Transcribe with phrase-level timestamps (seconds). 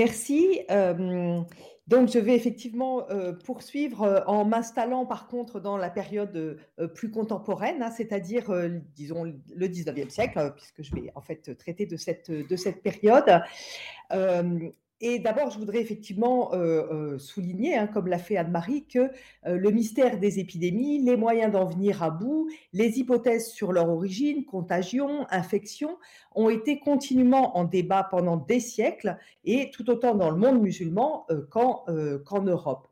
[0.00, 0.60] Merci.
[1.86, 3.06] donc, je vais effectivement
[3.44, 6.58] poursuivre en m'installant par contre dans la période
[6.94, 8.50] plus contemporaine, hein, c'est-à-dire,
[8.94, 13.42] disons, le 19e siècle, puisque je vais en fait traiter de cette période.
[15.02, 19.56] Et d'abord, je voudrais effectivement euh, euh, souligner, hein, comme l'a fait Anne-Marie, que euh,
[19.56, 24.44] le mystère des épidémies, les moyens d'en venir à bout, les hypothèses sur leur origine,
[24.44, 25.96] contagion, infection,
[26.34, 31.26] ont été continuellement en débat pendant des siècles, et tout autant dans le monde musulman
[31.50, 31.84] qu'en
[32.42, 32.88] Europe.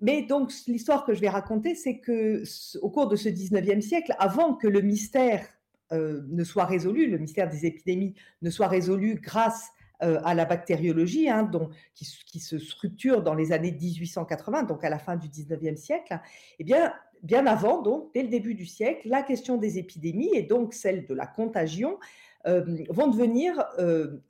[0.00, 2.42] mais donc, l'histoire que je vais raconter, c'est que
[2.82, 5.46] au cours de ce 19e siècle, avant que le mystère
[5.92, 9.83] ne soit résolu, le mystère des épidémies ne soit résolu grâce euh,
[10.24, 11.50] à la bactériologie, hein,
[11.94, 16.20] qui, se structure dans les années 1880, donc à la fin du 19e siècle,
[16.58, 20.42] eh bien, bien avant, donc, dès le début du siècle, la question des épidémies et
[20.42, 21.98] donc celle de la contagion
[22.46, 24.20] euh, vont devenir, euh,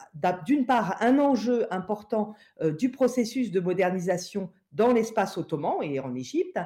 [0.46, 2.34] d'une part, un enjeu important
[2.78, 6.58] du processus de modernisation dans l'espace ottoman et en Égypte,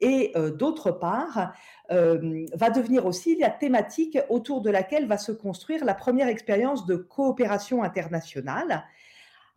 [0.00, 1.54] et d'autre part,
[1.88, 6.96] va devenir aussi la thématique autour de laquelle va se construire la première expérience de
[6.96, 8.84] coopération internationale.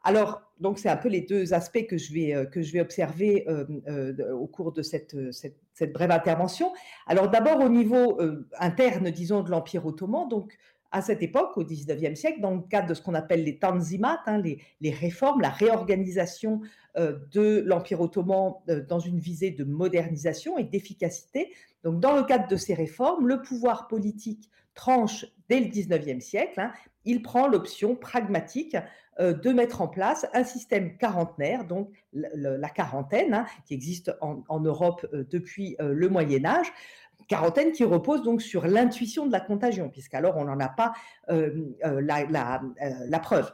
[0.03, 3.45] Alors, donc c'est un peu les deux aspects que je vais, que je vais observer
[4.33, 6.71] au cours de cette, cette, brève intervention.
[7.07, 8.19] Alors d'abord au niveau
[8.59, 10.57] interne, disons, de l'Empire ottoman, donc
[10.91, 14.21] à cette époque, au XIXe siècle, dans le cadre de ce qu'on appelle les tanzimat,
[14.25, 16.61] hein, les, réformes, la réorganisation
[16.97, 21.53] euh, de l'Empire ottoman euh, dans une visée de modernisation et d'efficacité.
[21.83, 26.59] Donc, dans le cadre de ces réformes, le pouvoir politique tranche dès le XIXe siècle.
[26.59, 26.71] Hein.
[27.03, 28.77] il prend l'option pragmatique
[29.19, 34.59] euh, de mettre en place un système quarantenaire, donc la, quarantaine, hein, qui existe en
[34.59, 36.71] Europe depuis le Moyen Âge,
[37.27, 40.93] quarantaine qui repose donc sur l'intuition de la contagion, puisqu'alors on n'en a pas
[41.29, 43.51] euh, euh, la, euh, la, preuve.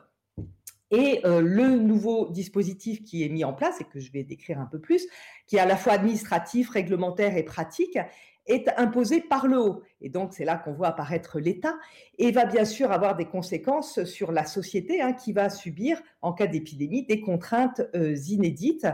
[0.92, 4.68] Et le nouveau dispositif qui est mis en place, et que je vais décrire un
[4.68, 5.08] peu plus,
[5.48, 7.98] qui est à la fois administratif, réglementaire et pratique,
[8.46, 9.82] est imposé par le haut.
[10.02, 11.74] Et donc, c'est là qu'on voit apparaître l'État
[12.20, 16.32] et va bien sûr avoir des conséquences sur la société hein, qui va subir, en
[16.32, 18.86] cas d'épidémie, des contraintes inédites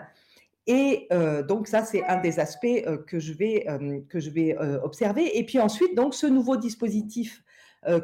[0.69, 5.39] et euh, donc ça, c'est un des aspects euh, que je vais, euh, observer.
[5.39, 7.43] Et puis ensuite, donc ce nouveau dispositif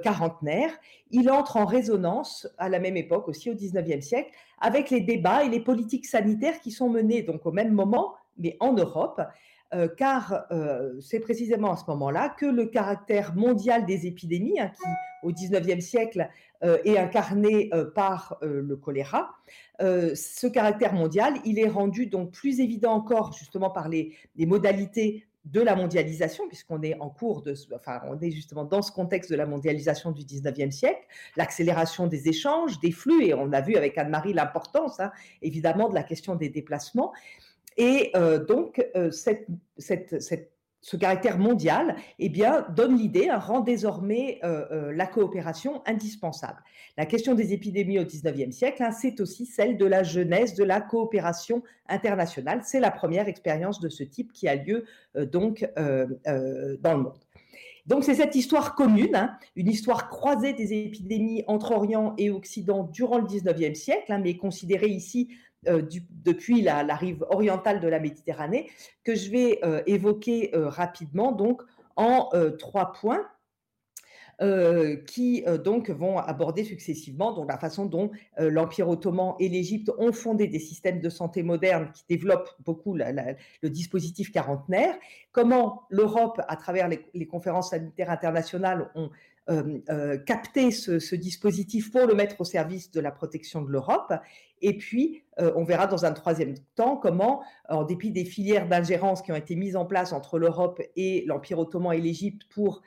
[0.03, 0.71] quarantenaire,
[1.11, 4.31] il entre en résonance à la même époque aussi au 19e siècle
[4.61, 8.55] avec les débats et les politiques sanitaires qui sont menés donc au même moment, mais
[8.61, 9.21] en Europe,
[9.97, 10.45] car
[11.01, 14.89] c'est précisément à ce moment-là que le caractère mondial des épidémies, hein, qui
[15.23, 16.29] au 19e siècle
[16.61, 19.31] est incarné par le choléra,
[19.79, 25.61] ce caractère mondial, il est rendu donc plus évident encore justement par les, modalités de
[25.61, 29.35] la mondialisation, puisqu'on est en cours de, enfin, on est justement dans ce contexte de
[29.35, 31.05] la mondialisation du 19e siècle,
[31.37, 35.11] l'accélération des échanges, des flux, et on a vu avec Anne-Marie l'importance, hein,
[35.43, 37.13] évidemment, de la question des déplacements.
[37.77, 38.11] Et
[38.47, 39.47] donc, cette,
[39.77, 40.55] cette, cette,
[40.85, 46.61] ce caractère mondial eh bien, donne l'idée, rend désormais euh, euh, la coopération indispensable.
[46.95, 50.63] La question des épidémies au XIXe siècle, hein, c'est aussi celle de la jeunesse de
[50.63, 52.61] la coopération internationale.
[52.63, 54.85] C'est la première expérience de ce type qui a lieu
[55.15, 57.19] euh, donc dans le monde.
[57.87, 62.83] Donc c'est cette histoire commune, hein, une histoire croisée des épidémies entre Orient et Occident
[62.83, 65.29] durant le XIXe siècle, hein, mais considérée ici
[65.67, 65.81] euh,
[66.23, 68.69] depuis la, rive orientale de la Méditerranée,
[69.03, 71.61] que je vais euh, évoquer euh, rapidement donc
[71.95, 73.25] en trois points.
[75.07, 80.47] qui donc vont aborder successivement donc la façon dont l'Empire ottoman et l'Égypte ont fondé
[80.47, 84.93] des systèmes de santé modernes qui développent beaucoup le dispositif quarantenaire,
[85.31, 89.09] comment l'Europe, à travers les, conférences sanitaires internationales, ont
[90.25, 94.11] capter ce, dispositif pour le mettre au service de la protection de l'Europe.
[94.67, 99.21] Et puis, euh, on verra dans un troisième temps comment, en dépit des filières d'ingérence
[99.21, 102.81] qui ont été mises en place entre l'Europe et l'Empire ottoman et l'Égypte pour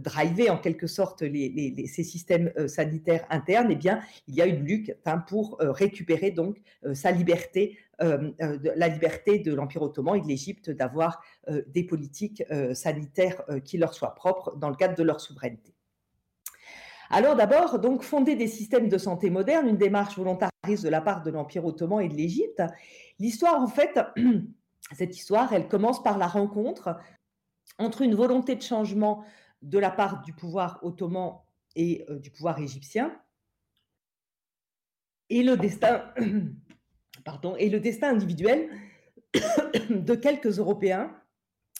[0.00, 4.96] driver en quelque sorte ces systèmes sanitaires internes, eh bien, il y a une lutte
[5.04, 6.56] hein, pour récupérer donc
[6.94, 11.22] sa liberté la liberté de l'Empire ottoman et de l'Égypte d'avoir
[11.68, 15.75] des politiques sanitaires qui leur soient propres dans le cadre de leur souveraineté.
[17.10, 21.22] Alors d'abord, donc fonder des systèmes de santé modernes, une démarche volontariste de la part
[21.22, 22.62] de l'Empire ottoman et de l'Égypte.
[23.18, 23.98] L'histoire, en fait,
[24.92, 26.96] cette histoire, elle commence par la rencontre
[27.78, 29.24] entre une volonté de changement
[29.62, 31.40] de la part du pouvoir ottoman
[31.74, 33.12] et du pouvoir égyptien
[35.30, 36.04] et le destin
[37.24, 38.70] pardon, et le destin individuel
[39.90, 41.14] de quelques Européens,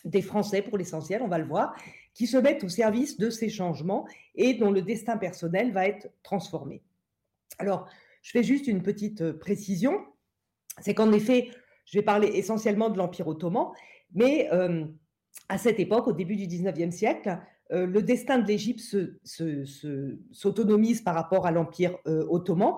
[0.04, 1.74] des Français pour l'essentiel, on va le voir,
[2.16, 6.08] qui se mettent au service de ces changements et dont le destin personnel va être
[6.22, 6.82] transformé.
[7.58, 7.86] Alors,
[8.22, 10.00] Je fais juste une petite précision,
[10.80, 11.50] c'est qu'en effet,
[11.84, 13.68] je vais parler essentiellement de l'Empire ottoman,
[14.14, 14.48] mais
[15.48, 17.38] à cette époque, au début du 19e siècle,
[17.70, 18.82] le destin de l'Égypte
[20.32, 22.74] s'autonomise par rapport à l'Empire ottoman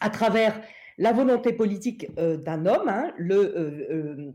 [0.00, 0.58] à travers
[0.96, 4.32] la volonté politique d'un homme, hein, le,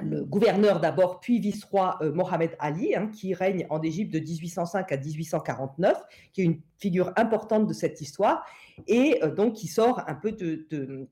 [0.00, 4.96] le, gouverneur d'abord, puis vice-roi Mohamed Ali, hein, qui règne en Égypte de 1805 à
[4.96, 6.02] 1849,
[6.32, 8.44] qui est une figure importante de cette histoire,
[8.86, 11.08] et donc qui sort un peu de,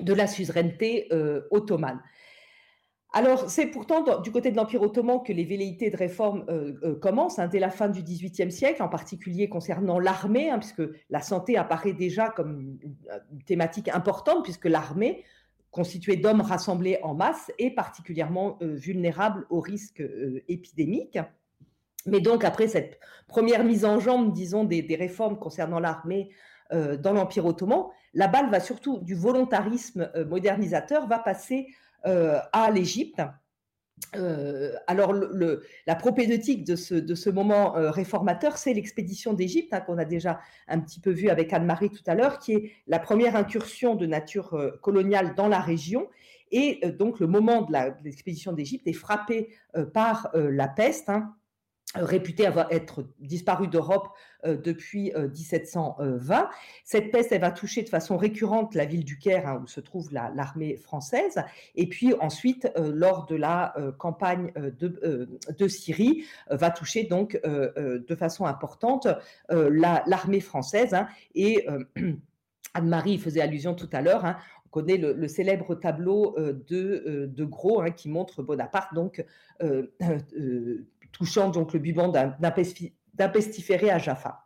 [0.00, 1.08] la suzeraineté
[1.50, 2.00] ottomane.
[3.16, 6.94] Alors, c'est pourtant du côté de l'Empire ottoman que les velléités de réforme euh, euh,
[6.96, 11.20] commencent, hein, dès la fin du XVIIIe siècle, en particulier concernant l'armée, hein, puisque la
[11.20, 12.96] santé apparaît déjà comme une,
[13.46, 15.22] thématique importante, puisque l'armée,
[15.74, 20.02] constituée d'hommes rassemblés en masse, est particulièrement euh, vulnérable aux risques
[20.48, 21.18] épidémiques.
[22.06, 22.98] Mais donc, après cette
[23.28, 26.30] première mise en jambe, disons, des, réformes concernant l'armée
[26.72, 27.84] dans l'Empire ottoman,
[28.14, 31.68] la balle va surtout du volontarisme modernisateur, va passer
[32.06, 33.22] euh, à l'Égypte.
[34.16, 35.14] Euh, alors,
[35.86, 40.80] la propédeutique de ce, moment euh, réformateur, c'est l'expédition d'Égypte, hein, qu'on a déjà un
[40.80, 44.78] petit peu vu avec Anne-Marie tout à l'heure, qui est la première incursion de nature
[44.82, 46.08] coloniale dans la région.
[46.50, 47.72] Et donc, le moment de
[48.04, 49.48] l'expédition d'Égypte est frappé
[49.92, 51.08] par la peste.
[51.08, 51.34] Hein,
[51.94, 54.08] réputée avoir être disparue d'Europe
[54.44, 56.40] euh, depuis 1720.
[56.40, 56.44] Euh,
[56.84, 60.12] Cette peste, va toucher de façon récurrente la ville du Caire, hein, où se trouve
[60.12, 61.42] l'armée française,
[61.74, 68.44] et puis ensuite, euh, lors de la campagne de, Syrie, va toucher donc de façon
[68.44, 69.08] importante
[69.48, 70.94] l'armée française.
[70.94, 71.66] Hein, et
[72.74, 74.36] Anne-Marie faisait allusion tout à l'heure, hein,
[74.66, 79.24] on connaît le, célèbre tableau de, de Gros hein, qui montre Bonaparte donc
[81.14, 84.44] touchant donc le bubon d'un pestiféré à Jaffa.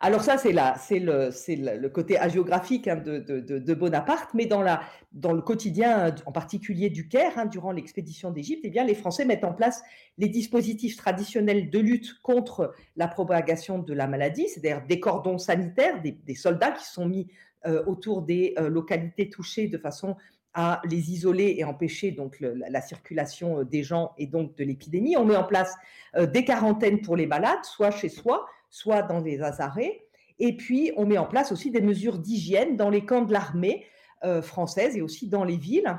[0.00, 6.90] Alors ça, c'est le, côté hagiographique hein, de, Bonaparte, mais dans, le quotidien, en particulier
[6.90, 9.82] du Caire, hein, durant l'expédition d'Égypte, eh les Français mettent en place
[10.18, 16.02] les dispositifs traditionnels de lutte contre la propagation de la maladie, c'est-à-dire des cordons sanitaires,
[16.02, 17.28] des, soldats qui sont mis
[17.66, 20.16] euh, autour des euh, localités touchées de façon
[20.58, 25.14] à les isoler et empêcher donc la, circulation euh, des gens et donc de l'épidémie.
[25.16, 25.74] On met en place
[26.16, 30.02] euh, des quarantaines pour les malades, soit chez soi, soit dans des azarés.
[30.38, 33.84] Et puis, on met en place aussi des mesures d'hygiène dans les camps de l'armée
[34.24, 35.94] euh, française et aussi dans les villes.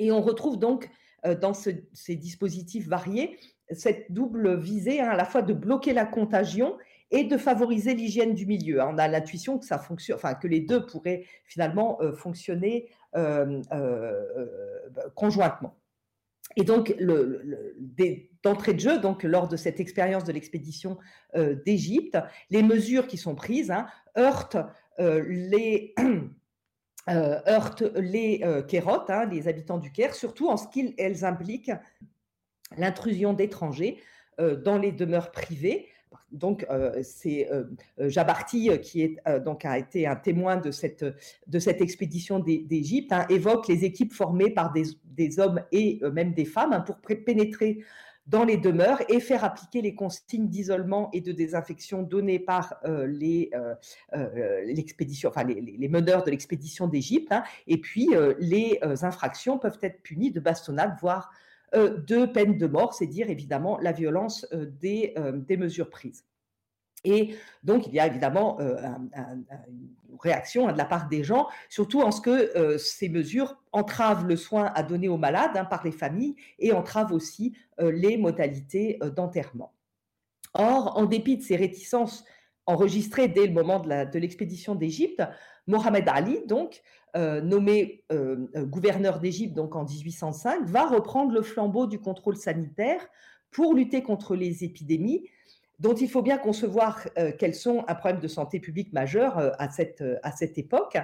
[0.00, 0.90] Et on retrouve donc
[1.40, 3.36] dans ces dispositifs variés
[3.72, 6.76] cette double visée, hein, à la fois de bloquer la contagion
[7.10, 8.82] et de favoriser l'hygiène du milieu.
[8.82, 14.26] On a l'intuition que ça fonctionne, enfin que les deux pourraient finalement fonctionner euh, euh,
[15.14, 15.78] conjointement.
[16.56, 16.94] Et donc,
[18.42, 20.98] d'entrée de jeu, donc lors de cette expérience de l'expédition
[21.34, 22.18] euh, d'Égypte,
[22.50, 23.86] les mesures qui sont prises hein,
[24.18, 24.58] heurtent
[24.98, 25.94] les
[27.08, 31.72] heurtent les Kérotes, hein, les habitants du Caire, surtout en ce qu'elles impliquent
[32.76, 34.02] l'intrusion d'étrangers
[34.38, 35.88] dans les demeures privées,
[36.30, 37.64] donc, euh, c'est euh,
[38.00, 41.02] euh, Jabarti, qui a été un témoin de cette,
[41.80, 46.80] expédition d'Égypte, hein, évoque les équipes formées par des, hommes et même des femmes hein,
[46.80, 47.82] pour pénétrer
[48.26, 53.50] dans les demeures et faire appliquer les consignes d'isolement et de désinfection données par les,
[55.88, 57.32] meneurs de l'expédition d'Égypte.
[57.32, 57.42] Hein.
[57.66, 61.30] et puis, les infractions peuvent être punies de bastonnade, voire
[61.74, 66.24] de peine de mort, c'est dire évidemment la violence euh, des, euh, des, mesures prises.
[67.04, 72.00] Et donc, il y a évidemment une réaction hein, de la part des gens, surtout
[72.00, 75.92] en ce que ces mesures entravent le soin à donner aux malades hein, par les
[75.92, 79.72] familles et entravent aussi les modalités d'enterrement.
[80.54, 82.24] Or, en dépit de ces réticences
[82.66, 85.22] enregistrées dès le moment de l'expédition d'Égypte,
[85.68, 86.82] Mohamed Ali, donc,
[87.14, 93.06] euh, nommé euh, euh, gouverneur d'Égypte en 1805, va reprendre le flambeau du contrôle sanitaire
[93.50, 95.28] pour lutter contre les épidémies,
[95.78, 97.06] dont il faut bien concevoir
[97.38, 100.98] qu'elles sont un problème de santé publique majeur à, cette, à cette époque.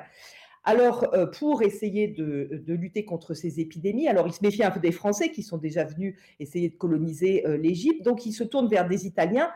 [0.65, 4.81] Alors, pour essayer de, de, lutter contre ces épidémies, alors il se méfie un peu
[4.81, 8.89] des Français qui sont déjà venus essayer de coloniser l'Égypte, donc il se tourne vers
[8.89, 9.49] des Italiens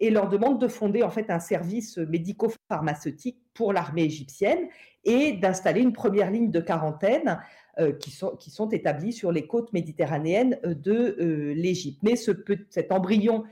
[0.00, 4.68] et leur demande de fonder en fait un service médico-pharmaceutique pour l'armée égyptienne
[5.04, 7.38] et d'installer une première ligne de quarantaine
[7.78, 11.98] euh, qui, sont, qui sont établies sur les côtes méditerranéennes euh, de euh, l'Égypte.
[12.02, 12.32] Mais ce,
[12.70, 13.44] cet embryon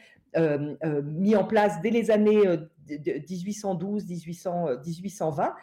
[1.04, 2.42] mis en place dès les années
[2.88, 5.54] 1812, 1820,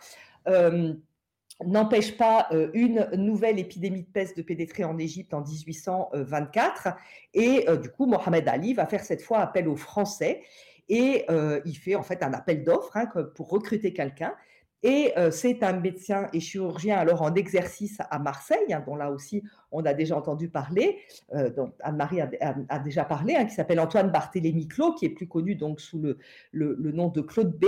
[1.66, 6.88] n'empêche pas une nouvelle épidémie de peste de pénétrer en Égypte en 1824.
[7.34, 10.42] Et du coup, Mohamed Ali va faire cette fois appel aux Français
[10.90, 11.26] et
[11.66, 14.34] il fait en fait un appel d'offres hein, pour recruter quelqu'un.
[14.84, 19.44] Et c'est un médecin et chirurgien alors en exercice à Marseille, hein, dont là aussi
[19.72, 20.98] on a déjà entendu parler,
[21.56, 25.54] dont Anne-Marie a, déjà parlé, hein, qui s'appelle Antoine Barthélémy Clos, qui est plus connu
[25.54, 26.18] donc sous le,
[26.52, 27.66] le, nom de Claude B,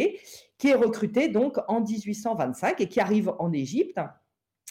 [0.58, 4.00] qui est recruté donc en 1825 et qui arrive en Égypte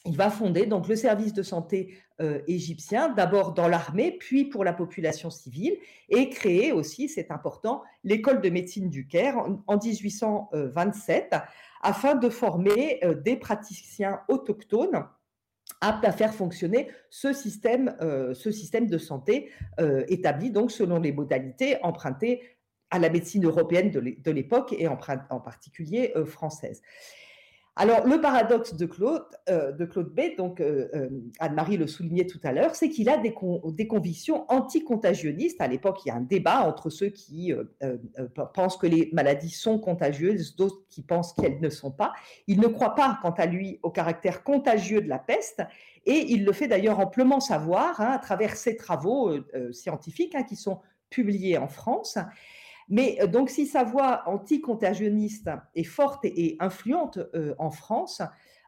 [0.04, 4.64] il va fonder donc le service de santé euh, égyptien, d'abord dans l'armée, puis pour
[4.64, 5.76] la population civile,
[6.08, 11.36] et créer aussi, c'est important, l'école de médecine du Caire en, 1827,
[11.82, 15.04] afin de former euh, des praticiens autochtones
[15.80, 19.50] aptes à faire fonctionner ce système, euh, de santé
[20.08, 22.42] établi donc selon les modalités empruntées
[22.90, 26.82] à la médecine européenne de l'époque et en particulier française.
[27.74, 32.40] Alors, le paradoxe de Claude, euh, de Claude donc euh, euh, Anne-Marie le soulignait tout
[32.44, 35.58] à l'heure, c'est qu'il a des, convictions anticontagionnistes.
[35.58, 37.54] À l'époque, il y a un débat entre ceux qui
[38.54, 42.12] pensent que les maladies sont contagieuses, d'autres qui pensent qu'elles ne sont pas.
[42.46, 45.62] Il ne croit pas, quant à lui, au caractère contagieux de la peste,
[46.04, 49.34] et il le fait d'ailleurs amplement savoir hein, à travers ses travaux
[49.72, 52.18] scientifiques hein, qui sont publiés en France.
[52.88, 58.22] Mais euh, donc, si sa voix anticontagionniste est forte et, influente euh, en France,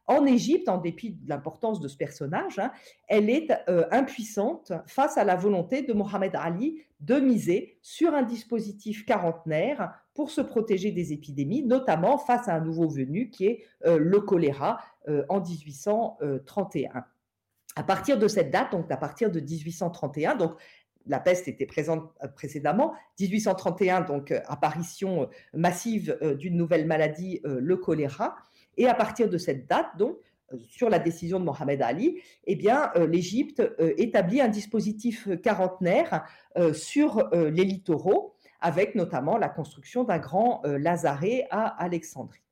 [0.07, 2.71] en Égypte, en dépit de l'importance de ce personnage, hein,
[3.09, 8.23] elle est euh, impuissante face à la volonté de Mohamed Ali de miser sur un
[8.23, 13.65] dispositif quarantenaire pour se protéger des épidémies, notamment face à un nouveau venu qui est
[13.85, 14.79] le choléra
[15.29, 17.05] en 1831.
[17.77, 20.53] À partir de cette date, donc à partir de 1831, donc
[21.07, 22.95] la peste était présente euh, précédemment.
[23.21, 28.37] 1831, donc euh, apparition euh, massive d'une nouvelle maladie, le choléra.
[28.77, 30.17] Et à partir de cette date, donc,
[30.69, 33.63] sur la décision de Mohamed Ali, eh bien, l'Égypte
[33.97, 36.25] établit un dispositif quarantenaire
[36.73, 42.43] sur les littoraux, avec notamment la construction d'un grand lazaret à Alexandrie.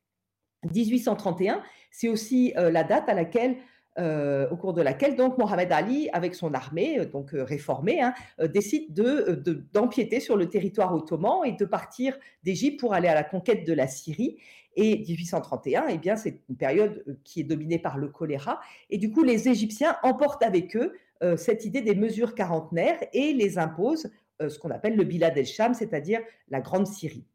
[0.73, 3.57] 1831, c'est aussi la date à laquelle
[3.99, 8.01] euh, au cours de laquelle donc Mohamed Ali, avec son armée euh, donc euh, réformée,
[8.01, 8.15] hein,
[8.49, 9.43] décide de,
[9.75, 13.73] d'empiéter sur le territoire ottoman et de partir d'Égypte pour aller à la conquête de
[13.75, 14.39] la Syrie.
[14.77, 18.61] Et 1831, eh bien, c'est une période qui est dominée par le choléra.
[18.89, 20.95] Et du coup, les Égyptiens emportent avec eux
[21.37, 26.21] cette idée des mesures quarantenaires et les imposent ce qu'on appelle le Bilad el-Sham, c'est-à-dire
[26.49, 27.27] la Grande Syrie.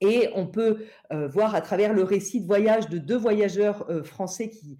[0.00, 4.02] Et on peut euh, voir à travers le récit de voyage de deux voyageurs euh,
[4.02, 4.78] français qui,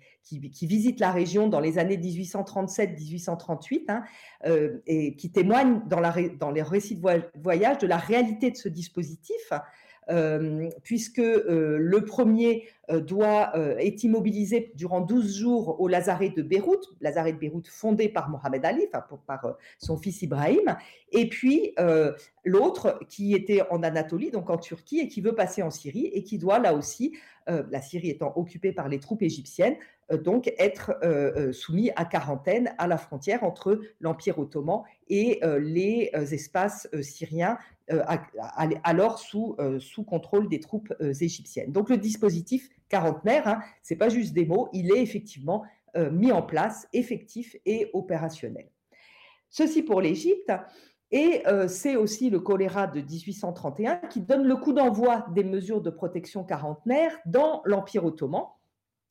[0.62, 4.02] visitent la région dans les années 1837-1838 hein,
[4.46, 8.56] euh, et qui témoignent dans, la, dans les récits de voyage de la réalité de
[8.56, 9.52] ce dispositif.
[10.10, 16.42] Euh, puisque euh, le premier euh, doit, est immobilisé durant 12 jours au Lazaret de
[16.42, 19.08] Beyrouth, Lazaret de Beyrouth fondé par Mohamed Ali, par
[19.78, 20.76] son fils Ibrahim,
[21.12, 21.74] et puis
[22.44, 26.22] l'autre qui était en Anatolie, donc en Turquie, et qui veut passer en Syrie, et
[26.22, 29.76] qui doit là aussi, la Syrie étant occupée par les troupes égyptiennes,
[30.24, 30.92] donc être
[31.52, 37.58] soumis à quarantaine à la frontière entre l'Empire ottoman et les espaces syriens
[37.92, 38.04] euh,
[38.84, 41.72] alors sous, euh, sous contrôle des troupes euh, égyptiennes.
[41.72, 45.64] Donc le dispositif quarantenaire, hein, ce n'est pas juste des mots, il est effectivement
[46.12, 48.68] mis en place, effectif et opérationnel.
[49.48, 50.52] Ceci pour l'Égypte.
[51.10, 55.90] Et c'est aussi le choléra de 1831 qui donne le coup d'envoi des mesures de
[55.90, 58.44] protection quarantenaire dans l'Empire ottoman,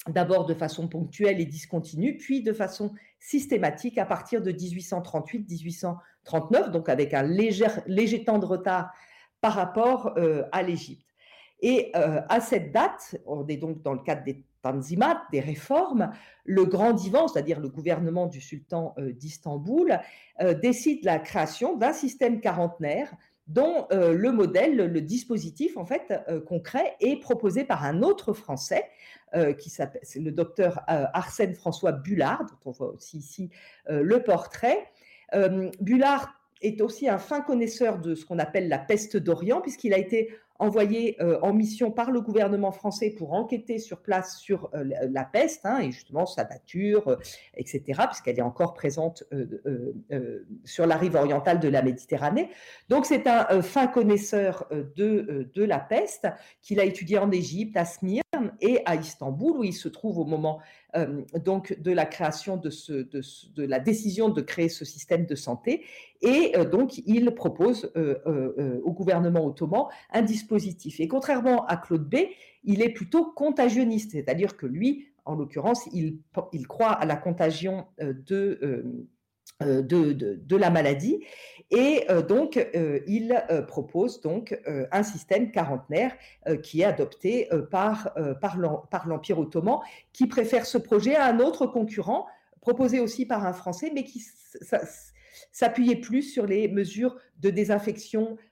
[0.09, 6.87] d'abord de façon ponctuelle et discontinue, puis de façon systématique à partir de 1838-1839, donc
[6.89, 8.91] avec un léger, léger, temps de retard
[9.41, 11.05] par rapport euh, à l'Égypte.
[11.61, 16.11] Et euh, à cette date, on est donc dans le cadre des Tanzimat, des réformes,
[16.43, 19.99] le grand divan, c'est-à-dire le gouvernement du sultan euh, d'Istanbul,
[20.61, 23.13] décide la création d'un système quarantenaire
[23.49, 26.13] dont le modèle, le dispositif en fait
[26.47, 28.85] concret est proposé par un autre Français,
[29.35, 33.51] euh, qui s'appelle, le docteur euh, Arsène François Bullard, dont on voit aussi ici
[33.87, 34.87] euh, le portrait.
[35.79, 39.99] Bullard est aussi un fin connaisseur de ce qu'on appelle la peste d'Orient, puisqu'il a
[39.99, 44.83] été envoyé euh, en mission par le gouvernement français pour enquêter sur place sur euh,
[45.09, 47.15] la peste hein, et justement sa nature, euh,
[47.55, 49.23] etc., puisqu'elle est encore présente
[50.65, 52.49] sur la rive orientale de la Méditerranée.
[52.89, 56.27] Donc c'est un fin connaisseur de, de la peste
[56.61, 60.25] qu'il a étudié en Égypte, à Smyrne et à Istanbul, où il se trouve au
[60.25, 60.59] moment
[61.43, 63.21] donc de la création de, de,
[63.55, 65.83] de, la décision de créer ce système de santé.
[66.21, 70.99] Et donc il propose au gouvernement ottoman un dispositif positif.
[70.99, 72.15] Et contrairement à Claude B,
[72.65, 76.19] il est plutôt contagionniste, c'est-à-dire que lui, en l'occurrence, il,
[76.67, 79.07] croit à la contagion euh, euh, euh,
[79.61, 81.23] de, de, la maladie.
[81.71, 82.59] Et donc,
[83.07, 86.13] il propose donc un système quarantenaire
[86.63, 89.79] qui est adopté par, par l'Empire ottoman,
[90.13, 92.25] qui préfère ce projet à un autre concurrent,
[92.61, 94.23] proposé aussi par un Français, mais qui
[95.51, 98.48] s'appuyait plus sur les mesures de désinfection euh, euh, euh,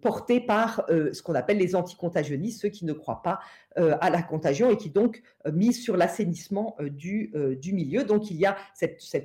[0.00, 3.40] portés par ce qu'on appelle les anticontagionnistes, ceux qui ne croient pas
[3.76, 5.22] à la contagion et qui donc
[5.52, 7.32] misent sur l'assainissement du,
[7.72, 8.04] milieu.
[8.04, 8.56] Donc il y a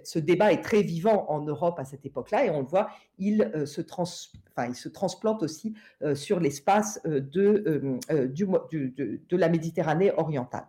[0.04, 3.52] ce débat est très vivant en Europe à cette époque-là et on le voit, il,
[3.66, 5.76] se, transplante aussi
[6.14, 7.98] sur l'espace de
[9.32, 10.66] la Méditerranée orientale.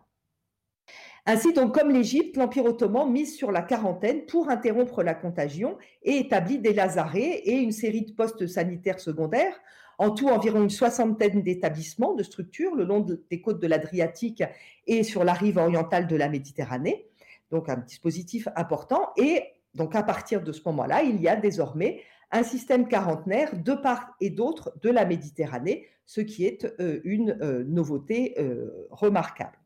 [1.26, 6.16] Ainsi, donc, comme l'Égypte, l'Empire ottoman mise sur la quarantaine pour interrompre la contagion et
[6.16, 9.60] établit des lazarets et une série de postes sanitaires secondaires.
[9.98, 14.42] En tout, environ une soixantaine d'établissements, de structures le long des côtes de l'Adriatique
[14.86, 17.06] et sur la rive orientale de la Méditerranée.
[17.50, 19.10] Donc, un dispositif important.
[19.18, 19.42] Et
[19.74, 22.00] donc, à partir de ce moment-là, il y a désormais
[22.32, 27.36] un système quarantenaire de part et d'autre de la Méditerranée, ce qui est euh, une
[27.42, 29.59] euh, nouveauté euh, remarquable.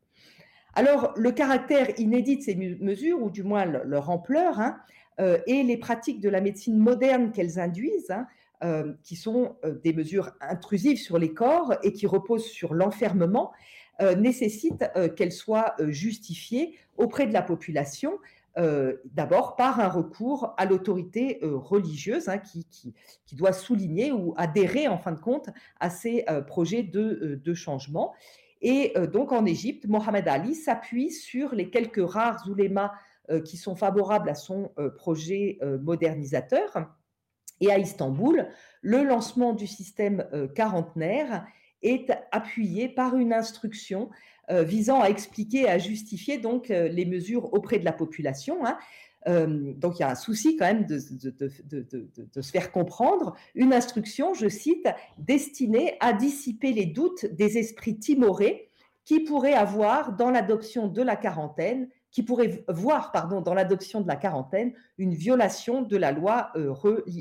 [0.76, 4.76] Alors, le caractère inédit de ces mesures, ou du moins leur ampleur, hein,
[5.21, 8.26] euh, et les pratiques de la médecine moderne qu'elles induisent, hein,
[8.64, 13.52] euh, qui sont euh, des mesures intrusives sur les corps et qui reposent sur l'enfermement,
[14.19, 14.85] nécessitent
[15.16, 18.19] qu'elles soient justifiées auprès de la population,
[18.57, 22.93] d'abord par un recours à l'autorité religieuse hein, qui,
[23.35, 28.14] doit souligner ou adhérer en fin de compte à ces projets de changement.
[28.64, 32.92] Et euh, donc en Égypte, Mohamed Ali s'appuie sur les quelques rares oulémas
[33.30, 36.90] euh, qui sont favorables à son euh, projet modernisateur.
[37.61, 38.49] Et à Istanbul,
[38.80, 41.47] le lancement du système quarantenaire
[41.83, 44.11] est appuyé par une instruction
[44.50, 48.59] visant à expliquer et à justifier donc les mesures auprès de la population.
[49.26, 53.35] Euh, donc il y a un souci quand même de, se faire comprendre.
[53.54, 54.87] Une instruction, je cite,
[55.18, 58.68] destinée à dissiper les doutes des esprits timorés
[59.05, 64.09] qui pourraient avoir dans l'adoption de la quarantaine, qui pourraient voir pardon, dans l'adoption de
[64.09, 66.72] la quarantaine une violation de la loi euh,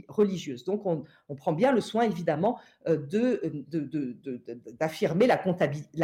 [0.08, 0.64] religieuse.
[0.64, 1.04] Donc on,
[1.36, 2.98] prend bien le soin évidemment euh,
[4.80, 5.38] d'affirmer la,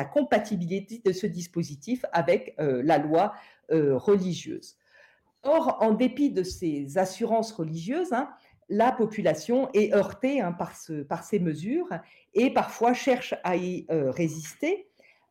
[0.03, 3.33] compatibilité de ce dispositif avec la loi
[3.69, 4.78] religieuse.
[5.43, 8.29] Or, en dépit de ces assurances religieuses, hein,
[8.69, 10.75] la population est heurtée hein, par,
[11.23, 11.89] ces mesures
[12.33, 14.87] et parfois cherche à y euh, résister.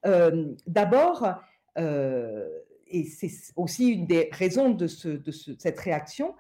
[0.06, 1.34] Euh, d'abord,
[1.78, 2.48] euh,
[2.88, 6.34] et c'est aussi une des raisons de, cette réaction,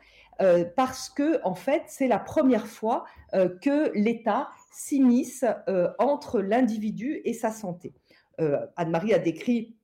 [0.76, 5.44] parce que en fait, c'est la première fois que l'État s'immisce
[5.98, 7.92] entre l'individu et sa santé.
[8.76, 9.76] Anne-Marie a décrit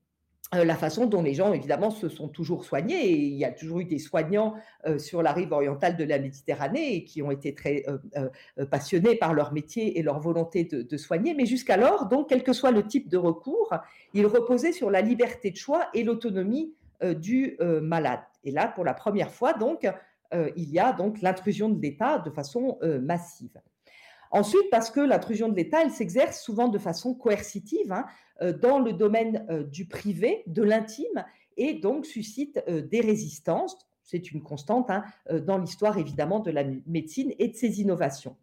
[0.62, 3.11] la façon dont les gens, évidemment, se sont toujours soignés.
[3.11, 4.55] Et il y a toujours eu des soignants
[4.87, 9.35] euh, sur la rive orientale de la Méditerranée qui ont été très euh, passionnés par
[9.35, 11.35] leur métier et leur volonté de, soigner.
[11.35, 13.75] Mais jusqu'alors, donc, quel que soit le type de recours,
[14.12, 16.75] il reposait sur la liberté de choix et l'autonomie
[17.17, 18.21] du malade.
[18.45, 19.90] Et là, pour la première fois, donc,
[20.33, 23.61] il y a donc l'intrusion de l'État de façon massive.
[24.35, 28.05] Ensuite, parce que l'intrusion de l'État, elle s'exerce souvent de façon coercitive hein,
[28.42, 31.25] euh, dans le domaine euh, du privé, de l'intime,
[31.57, 33.79] et donc suscite euh, des résistances.
[34.03, 35.05] C'est une constante hein,
[35.47, 38.37] dans l'histoire évidemment de la médecine et de ses innovations.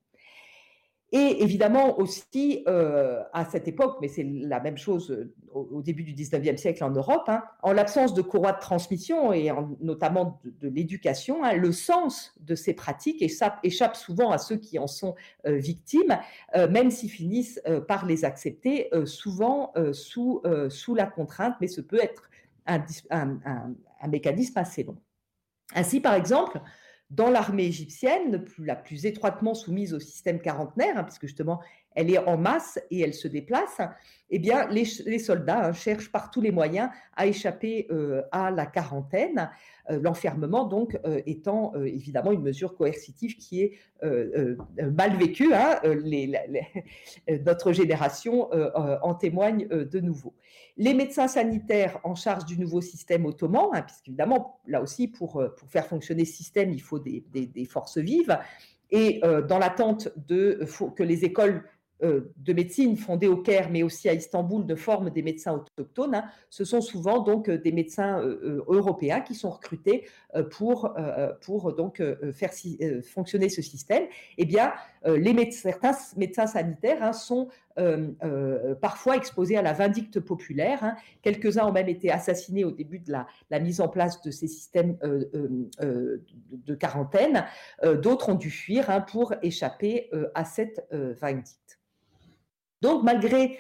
[1.14, 6.04] Et évidemment aussi, euh, à cette époque, mais c'est la même chose euh, au, début
[6.04, 10.70] du 19e siècle en Europe, hein, en l'absence de courroie de transmission et notamment de,
[10.70, 15.58] l'éducation, hein, le sens de ces pratiques échappe, souvent à ceux qui en sont euh,
[15.58, 16.18] victimes,
[16.56, 22.30] même s'ils finissent par les accepter, souvent sous, sous la contrainte, mais ce peut être
[22.66, 24.98] un mécanisme assez long.
[25.76, 26.62] Ainsi, par exemple,
[27.12, 31.62] dans l'armée égyptienne, la plus étroitement soumise au système quarantenaire, hein, puisque justement
[31.96, 33.82] elle est en masse et elle se déplace,
[34.30, 38.66] eh bien les, soldats hein, cherchent par tous les moyens à échapper euh, à la
[38.66, 39.50] quarantaine,
[39.90, 43.78] euh, l'enfermement donc euh, étant évidemment une mesure coercitive qui est
[44.82, 45.54] mal vécue.
[45.54, 45.80] Hein,
[47.46, 50.34] notre génération en témoigne de nouveau
[50.78, 55.86] les médecins sanitaires en charge du nouveau système ottoman, hein, puisqu'évidemment, là aussi, pour, faire
[55.86, 58.40] fonctionner ce système, il faut des, forces vives.
[58.90, 61.64] Et dans l'attente de que les écoles
[62.02, 66.16] de médecine fondées au Caire, mais aussi à Istanbul, de forme des médecins autochtones.
[66.16, 66.26] Hein.
[66.50, 70.08] Ce sont souvent donc euh, des médecins euh, européens qui sont recrutés
[70.50, 70.96] pour,
[71.42, 72.02] pour donc
[72.34, 72.52] faire
[73.04, 74.04] fonctionner ce système.
[74.38, 74.72] Eh bien,
[75.52, 77.50] certains médecins sanitaires hein, sont
[78.80, 80.84] parfois exposés à la vindicte populaire.
[80.84, 80.96] Hein.
[81.22, 84.98] Quelques-uns ont même été assassinés au début de la, mise en place de ces systèmes
[85.02, 87.46] de, quarantaine.
[87.84, 91.82] D'autres ont dû fuir pour échapper à cette vindicte.
[92.82, 93.60] Donc, malgré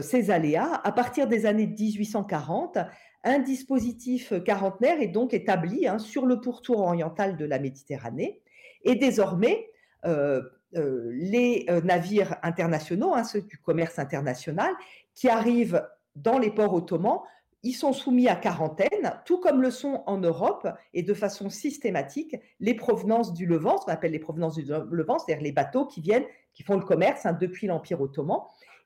[0.00, 2.78] ces aléas, à partir des années 1840,
[3.24, 8.40] un dispositif quarantenaire est donc établi hein, sur le pourtour oriental de la Méditerranée.
[8.84, 9.68] Et désormais,
[10.04, 10.42] euh,
[10.76, 14.72] euh, les euh, navires internationaux, hein, ceux du commerce international,
[15.14, 17.20] qui arrivent dans les ports ottomans,
[17.66, 22.36] ils sont soumis à quarantaine, tout comme le sont en Europe et de façon systématique
[22.60, 26.00] les provenances du Levant, ce qu'on appelle les provenances du Levant, c'est-à-dire les bateaux qui
[26.00, 28.38] viennent, qui font le commerce hein, depuis l'Empire ottoman.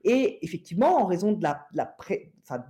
[0.03, 1.47] Et effectivement, en raison de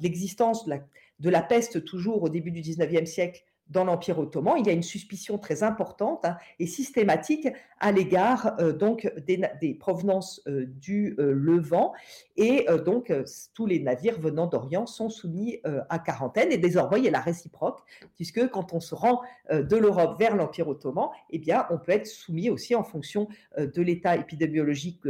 [0.03, 0.75] l'existence de,
[1.20, 4.72] de la peste toujours au début du 19e siècle dans l'Empire ottoman, il y a
[4.72, 11.14] une suspicion très importante hein, et systématique à l'égard euh, donc des, provenances euh, du
[11.18, 11.92] euh, Levant
[12.37, 13.12] et donc
[13.54, 17.20] tous les navires venant d'Orient sont soumis à quarantaine et désormais il y a la
[17.20, 17.80] réciproque
[18.14, 22.06] puisque quand on se rend de l'Europe vers l'Empire ottoman, eh bien on peut être
[22.06, 23.28] soumis aussi en fonction
[23.59, 25.02] de l'état épidémiologique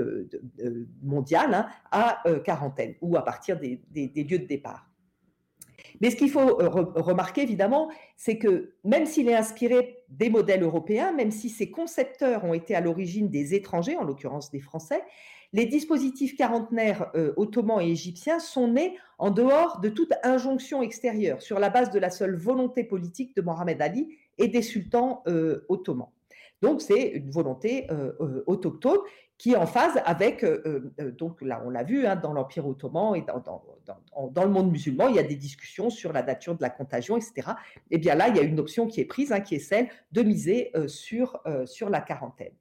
[1.03, 3.81] mondial hein, à quarantaine ou à partir des
[4.16, 4.89] lieux de départ.
[6.00, 10.62] Mais ce qu'il faut euh, remarquer, évidemment, c'est que même s'il est inspiré des modèles
[10.62, 15.03] européens, même si ses concepteurs ont été à l'origine des étrangers, en l'occurrence des Français,
[15.53, 21.42] les dispositifs quarantenaires euh, ottomans et égyptiens sont nés en dehors de toute injonction extérieure,
[21.42, 25.66] sur la base de la seule volonté politique de Mohamed Ali et des sultans euh,
[25.68, 26.11] ottomans.
[26.62, 27.87] Donc c'est une volonté
[28.46, 28.98] autochtone
[29.40, 32.66] qui est en phase avec, euh, euh, donc là on l'a vu, hein, dans l'Empire
[32.66, 36.61] ottoman et dans, le monde musulman, il y a des discussions sur la nature de
[36.61, 37.33] la contagion, etc.
[37.90, 39.61] Et eh bien là, il y a une option qui est prise, hein, qui est
[39.61, 42.53] celle de miser euh, sur, sur la quarantaine.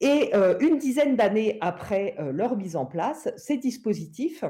[0.00, 4.44] Et une dizaine d'années après leur mise en place, ces dispositifs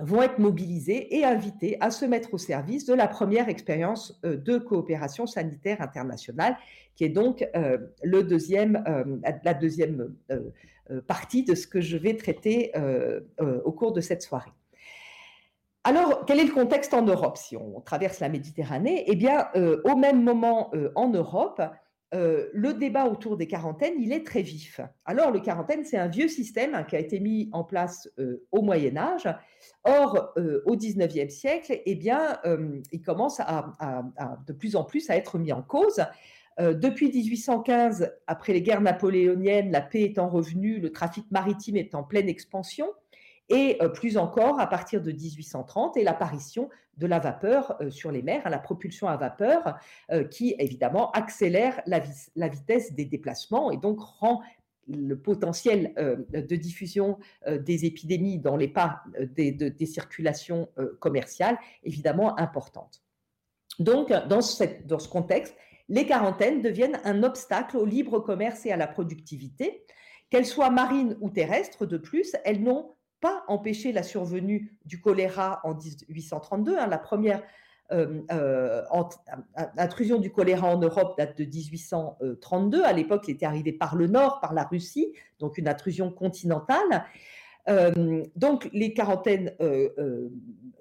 [0.00, 4.36] vont être mobilisés et invités à se mettre au service de la première expérience euh,
[4.36, 6.56] de coopération sanitaire internationale,
[6.96, 10.14] qui est donc euh, euh, la deuxième
[11.06, 12.72] partie de ce que je vais traiter
[13.64, 14.52] au cours de cette soirée.
[15.82, 17.36] Alors, quel est le contexte en Europe?
[17.36, 19.48] Si on traverse la Méditerranée Eh bien,
[19.84, 21.62] au même moment en Europe,
[22.14, 24.80] euh, le débat autour des quarantaines, il est très vif.
[25.04, 28.46] Alors, le quarantaine, c'est un vieux système hein, qui a été mis en place euh,
[28.52, 29.28] au Moyen Âge.
[29.82, 32.38] Or, euh, au XIXe siècle, eh bien,
[32.92, 33.40] il commence
[34.46, 36.04] de plus en plus à être mis en cause.
[36.58, 42.02] depuis 1815, après les guerres napoléoniennes, la paix étant revenue, le trafic maritime est en
[42.02, 42.86] pleine expansion
[43.48, 48.10] et euh, plus encore à partir de 1830 et l'apparition de la vapeur euh, sur
[48.10, 49.76] les mers, hein, la propulsion à vapeur,
[50.10, 52.00] euh, qui évidemment accélère la,
[52.48, 54.42] vitesse des déplacements et donc rend
[54.86, 55.94] le potentiel
[56.30, 60.68] de diffusion des épidémies dans les pas des, circulations
[61.00, 63.02] commerciales évidemment importante.
[63.78, 64.40] Donc, dans,
[64.84, 65.56] dans ce contexte,
[65.88, 69.86] les quarantaines deviennent un obstacle au libre commerce et à la productivité.
[70.28, 72.94] Qu'elles soient marines ou terrestres, de plus, elles n'ont
[73.24, 76.76] pas empêché la survenue du choléra en 1832.
[76.76, 76.86] Hein.
[76.88, 77.42] la première
[77.90, 78.82] euh, euh,
[79.78, 82.82] intrusion du choléra en Europe date de 1832.
[82.82, 87.06] À l'époque, il était arrivé par le nord, par la Russie, donc une intrusion continentale.
[87.70, 89.54] Euh, donc les quarantaines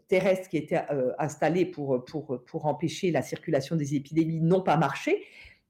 [0.10, 0.84] terrestres qui étaient
[1.20, 5.24] installées pour, pour, pour empêcher la circulation des épidémies n'ont pas marché.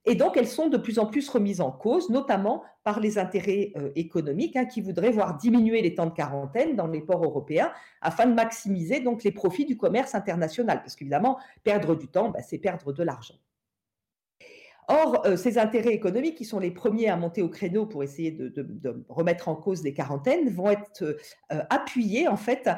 [0.06, 3.72] Et donc, elles sont de plus en plus remises en cause, notamment par les intérêts
[3.78, 7.72] euh, économiques hein, qui voudraient voir diminuer les temps de quarantaine dans les ports européens
[8.02, 10.82] afin de maximiser les profits du commerce international.
[10.82, 13.36] Parce qu'évidemment, perdre du temps, bah, c'est perdre de l'argent.
[14.89, 18.32] Or, euh, ces intérêts économiques, qui sont les premiers à monter au créneau pour essayer
[18.32, 22.70] de, remettre en cause les quarantaines, vont être euh, appuyés en fait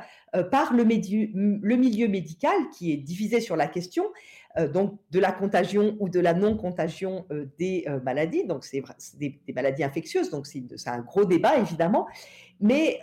[0.52, 4.04] par le, milieu médical qui est divisé sur la question
[4.68, 8.46] donc de la contagion ou de la non-contagion euh, des euh, maladies.
[8.46, 8.82] Donc, c'est
[9.18, 12.08] des, maladies infectieuses, donc c'est un gros débat, évidemment.
[12.62, 13.02] Mais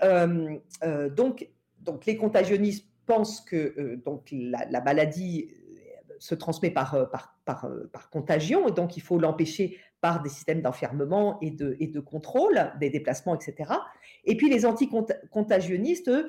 [1.15, 1.49] donc,
[1.81, 5.49] donc, les contagionnistes pensent que donc, la, maladie
[6.19, 10.62] se transmet par, par, par, par, contagion, et donc il faut l'empêcher par des systèmes
[10.62, 13.73] d'enfermement et de, et de contrôle des déplacements, etc.
[14.25, 16.27] Et puis les anticontagionnistes, eux,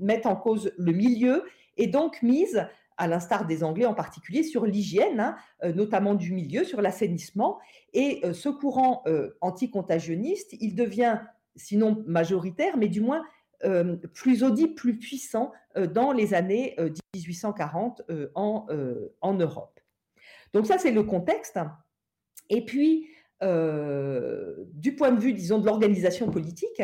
[0.00, 1.44] mettent en cause le milieu
[1.78, 2.66] et donc misent
[3.00, 7.58] à l'instar des Anglais en particulier, sur l'hygiène, hein, euh, notamment du milieu, sur l'assainissement.
[7.94, 11.18] Et euh, ce courant euh, anticontagionniste, il devient,
[11.56, 13.24] sinon majoritaire, mais du moins
[14.14, 16.74] plus audible, plus puissant dans les années
[17.14, 18.00] 1840
[18.34, 18.66] en,
[19.20, 19.78] en Europe.
[20.54, 21.58] Donc ça, c'est le contexte.
[22.48, 23.10] Et puis,
[23.42, 26.80] du point de vue, disons, de l'organisation politique,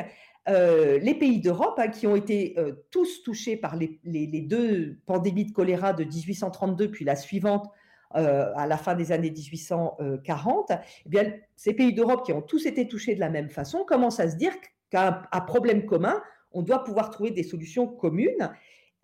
[0.48, 2.56] les pays d'Europe hein, qui ont été
[2.90, 7.68] tous touchés par les, deux pandémies de choléra de 1832 puis la suivante
[8.12, 12.86] à la fin des années 1840, eh bien, ces pays d'Europe qui ont tous été
[12.86, 14.52] touchés de la même façon commencent à se dire
[14.90, 18.50] qu'à un problème commun, on doit pouvoir trouver des solutions communes.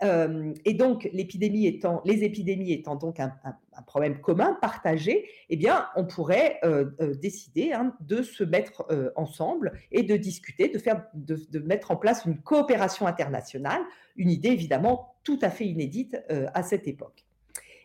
[0.03, 3.33] Euh, et donc, les épidémies étant donc un,
[3.81, 9.73] problème commun, partagé, eh bien, on pourrait euh, euh, décider hein, de se mettre ensemble
[9.91, 13.81] et de discuter, de, faire, de, mettre en place une coopération internationale,
[14.17, 17.25] une idée évidemment tout à fait inédite à cette époque.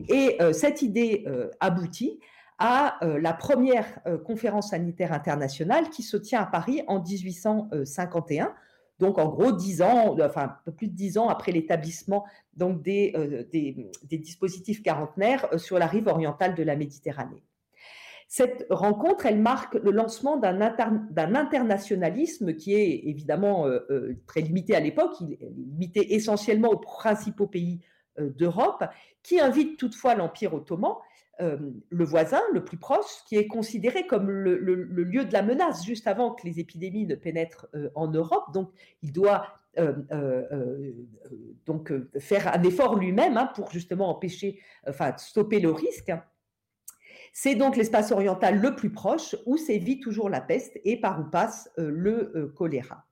[0.09, 1.25] Et cette idée
[1.59, 2.19] aboutit
[2.59, 8.53] à la première conférence sanitaire internationale qui se tient à Paris en 1851
[8.99, 12.25] donc en gros dix ans, enfin un peu plus de dix ans après l'établissement
[12.61, 17.43] euh, des, dispositifs quarantenaires euh, sur la rive orientale de la Méditerranée.
[18.27, 20.59] Cette rencontre, elle marque le lancement d'un
[21.35, 27.47] internationalisme qui est évidemment euh, très limité à l'époque, il est limité essentiellement aux principaux
[27.47, 27.79] pays
[28.19, 28.83] d'Europe,
[29.21, 30.95] qui invite toutefois l'Empire ottoman
[31.39, 31.57] euh,
[31.89, 36.07] le voisin le plus proche, qui est considéré comme le, lieu de la menace juste
[36.07, 38.51] avant que les épidémies ne pénètrent euh, en Europe.
[38.53, 38.71] Donc,
[39.03, 39.45] il doit
[39.77, 39.93] euh,
[41.67, 46.11] donc faire un effort lui-même hein, pour justement empêcher, enfin stopper le risque.
[47.33, 51.25] C'est donc l'espace oriental le plus proche où sévit toujours la peste et par où
[51.29, 53.06] passe le choléra.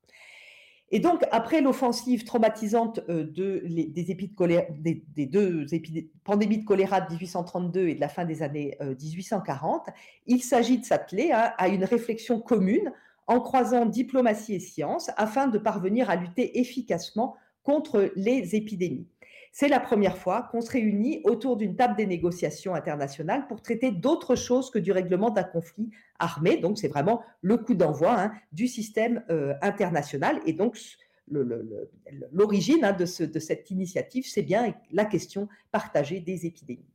[0.92, 5.66] Et donc, après l'offensive traumatisante euh, de, des, des, deux
[6.24, 9.92] pandémies de choléra de 1832 et de la fin des années 1840, euh,
[10.28, 12.92] il s'agit de s'atteler à, une réflexion commune
[13.28, 19.08] en croisant diplomatie et science afin de parvenir à lutter efficacement contre les épidémies.
[19.58, 23.90] C'est la première fois qu'on se réunit autour d'une table des négociations internationales pour traiter
[23.90, 26.58] d'autre chose que du règlement d'un conflit armé.
[26.58, 30.42] Donc, c'est vraiment le coup d'envoi hein, du système euh, international.
[30.46, 30.78] Et donc,
[32.34, 36.92] l'origine hein, de, cette initiative, c'est bien la question partagée des épidémies.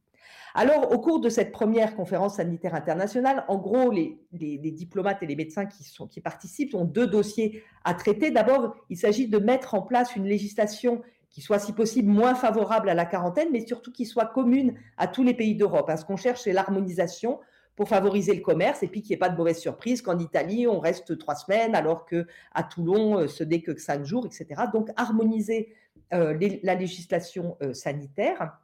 [0.55, 5.37] Alors, au cours de cette première conférence sanitaire internationale, en gros, les, diplomates et les
[5.37, 8.31] médecins qui participent ont deux dossiers à traiter.
[8.31, 12.89] D'abord, il s'agit de mettre en place une législation qui soit si possible moins favorable
[12.89, 15.89] à la quarantaine, mais surtout qui soit commune à tous les pays d'Europe.
[15.89, 15.97] Hein.
[15.97, 17.39] Ce qu'on cherche, c'est l'harmonisation
[17.77, 20.67] pour favoriser le commerce et puis qu'il n'y ait pas de mauvaise surprise qu'en Italie,
[20.67, 24.65] on reste trois semaines alors qu'à Toulon, euh, ce n'est que cinq jours, etc.
[24.73, 25.73] Donc, harmoniser
[26.13, 28.59] euh, la législation euh, sanitaire.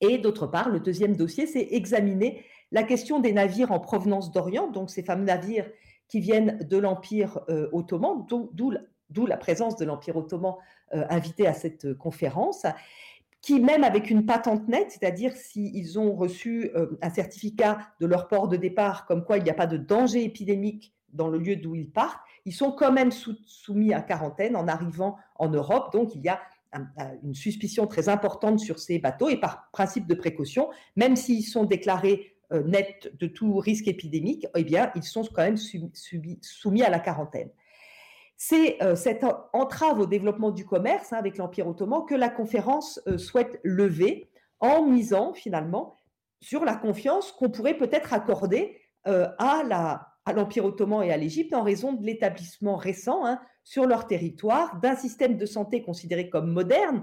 [0.00, 2.42] Et d'autre part, le deuxième dossier, c'est examiner
[2.72, 5.70] la question des navires en provenance d'Orient, donc ces fameux navires
[6.08, 7.40] qui viennent de l'Empire
[7.72, 8.72] ottoman, d'où
[9.26, 10.54] la présence de l'Empire ottoman
[10.94, 12.66] euh, invités à cette euh, conférence,
[13.40, 18.28] qui même avec une patente nette, c'est-à-dire s'ils ont reçu euh, un certificat de leur
[18.28, 21.56] port de départ comme quoi il n'y a pas de danger épidémique dans le lieu
[21.56, 25.92] d'où ils partent, ils sont quand même soumis à quarantaine en arrivant en Europe.
[25.92, 26.40] Donc il y a
[27.22, 31.64] une suspicion très importante sur ces bateaux et par principe de précaution, même s'ils sont
[31.64, 36.98] déclarés nets de tout risque épidémique, eh bien, ils sont quand même soumis à la
[36.98, 37.48] quarantaine.
[38.40, 43.00] C'est euh, cette entrave au développement du commerce hein, avec l'Empire ottoman que la conférence
[43.08, 45.96] euh, souhaite lever en misant finalement
[46.40, 49.64] sur la confiance qu'on pourrait peut-être accorder euh, à
[50.32, 54.94] l'Empire ottoman et à l'Égypte en raison de l'établissement récent hein, sur leur territoire d'un
[54.94, 57.02] système de santé considéré comme moderne,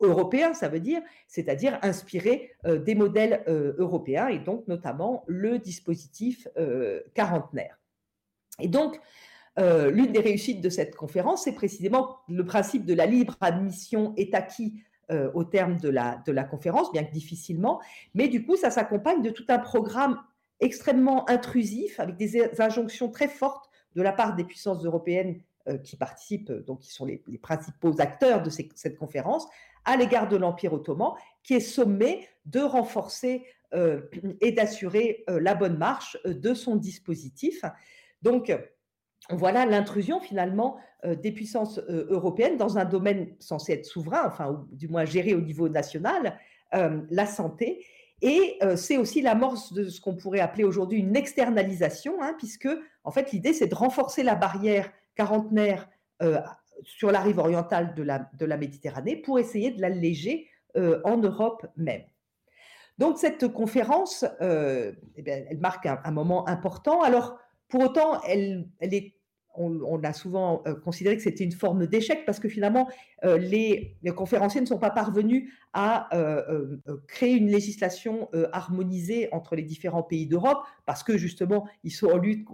[0.00, 3.42] européen, ça veut dire, c'est-à-dire inspiré des modèles
[3.78, 6.46] européens et donc notamment le dispositif
[7.14, 7.80] quarantenaire.
[8.60, 9.00] Et donc,
[9.58, 14.14] euh, l'une des réussites de cette conférence, c'est précisément le principe de la libre admission
[14.16, 17.80] est acquis euh, au terme de la, conférence, bien que difficilement,
[18.14, 20.20] mais du coup, ça s'accompagne de tout un programme
[20.60, 25.96] extrêmement intrusif, avec des injonctions très fortes de la part des puissances européennes euh, qui
[25.96, 29.46] participent, donc qui sont les, principaux acteurs de cette conférence,
[29.84, 33.44] à l'égard de l'Empire ottoman, qui est sommé de renforcer
[34.40, 37.62] et d'assurer la bonne marche de son dispositif.
[38.22, 38.50] Donc,
[39.30, 44.50] voilà l'intrusion finalement euh, des puissances euh, européennes dans un domaine censé être souverain, enfin
[44.50, 46.36] ou du moins géré au niveau national,
[46.74, 47.84] euh, la santé.
[48.20, 52.68] Et c'est aussi l'amorce de ce qu'on pourrait appeler aujourd'hui une externalisation, hein, puisque
[53.04, 55.88] en fait l'idée c'est de renforcer la barrière quarantenaire
[56.82, 62.02] sur la rive orientale de la, Méditerranée pour essayer de l'alléger en Europe même.
[62.98, 67.02] Donc cette conférence, eh elle marque un, un, moment important.
[67.02, 68.20] Alors pour autant,
[69.54, 72.88] on, a souvent considéré que c'était une forme d'échec parce que finalement,
[73.24, 76.08] les, conférenciers ne sont pas parvenus à
[77.06, 82.16] créer une législation harmonisée entre les différents pays d'Europe parce que justement, ils sont en
[82.16, 82.46] lutte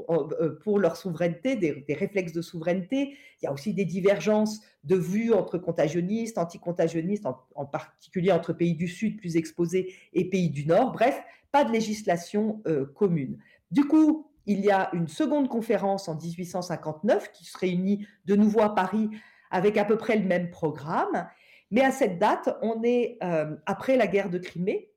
[0.62, 3.16] pour leur souveraineté, des, réflexes de souveraineté.
[3.40, 8.52] Il y a aussi des divergences de vues entre contagionnistes, anticontagionnistes, en, en particulier entre
[8.52, 10.92] pays du Sud plus exposés et pays du Nord.
[10.92, 11.20] Bref,
[11.52, 12.62] pas de législation
[12.94, 13.38] commune.
[13.70, 18.60] Du coup, il y a une seconde conférence en 1859 qui se réunit de nouveau
[18.60, 19.10] à Paris
[19.50, 21.28] avec à peu près le même programme.
[21.70, 24.90] Mais à cette date, on est euh, après la guerre de Crimée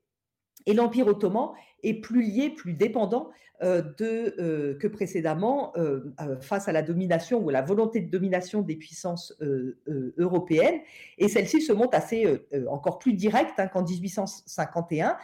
[0.66, 1.50] et l'Empire ottoman
[1.82, 3.30] est plus lié, plus dépendant
[3.62, 5.72] euh, de, euh, que précédemment
[6.40, 9.34] face à la domination ou à la volonté de domination des puissances
[10.18, 10.80] européennes.
[11.16, 15.16] Et celle-ci se montre assez encore plus directe hein, qu'en 1851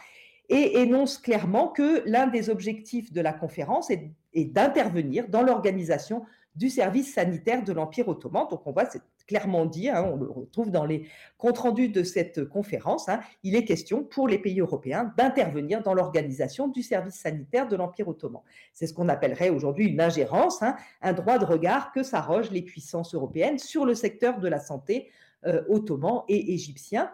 [0.49, 6.69] et énonce clairement que l'un des objectifs de la conférence est, d'intervenir dans l'organisation du
[6.69, 8.47] service sanitaire de l'Empire ottoman.
[8.49, 12.03] Donc on voit, c'est clairement dit, hein, on le retrouve dans les comptes rendus de
[12.03, 17.15] cette conférence, hein, il est question pour les pays européens d'intervenir dans l'organisation du service
[17.15, 18.41] sanitaire de l'Empire ottoman.
[18.73, 22.61] C'est ce qu'on appellerait aujourd'hui une ingérence, hein, un droit de regard que s'arrogent les
[22.61, 25.09] puissances européennes sur le secteur de la santé
[25.45, 27.11] euh, ottoman et égyptien,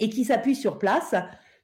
[0.00, 1.14] et qui s'appuie sur place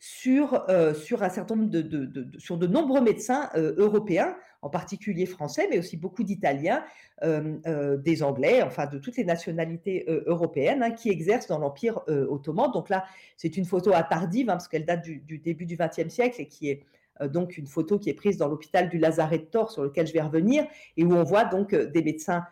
[0.06, 5.24] sur, euh, sur un certain nombre de, sur de nombreux médecins euh, européens, en particulier
[5.24, 6.84] français, mais aussi beaucoup d'Italiens,
[7.22, 12.70] euh, des Anglais, enfin de toutes les nationalités européennes hein, qui exercent dans l'Empire ottoman.
[12.70, 13.04] Donc là,
[13.38, 16.48] c'est une photo à tardive, hein, parce qu'elle date du, début du XXe siècle et
[16.48, 16.84] qui est
[17.30, 20.12] donc une photo qui est prise dans l'hôpital du Lazaret de Thor, sur lequel je
[20.12, 20.66] vais revenir,
[20.98, 22.44] et où on voit donc des médecins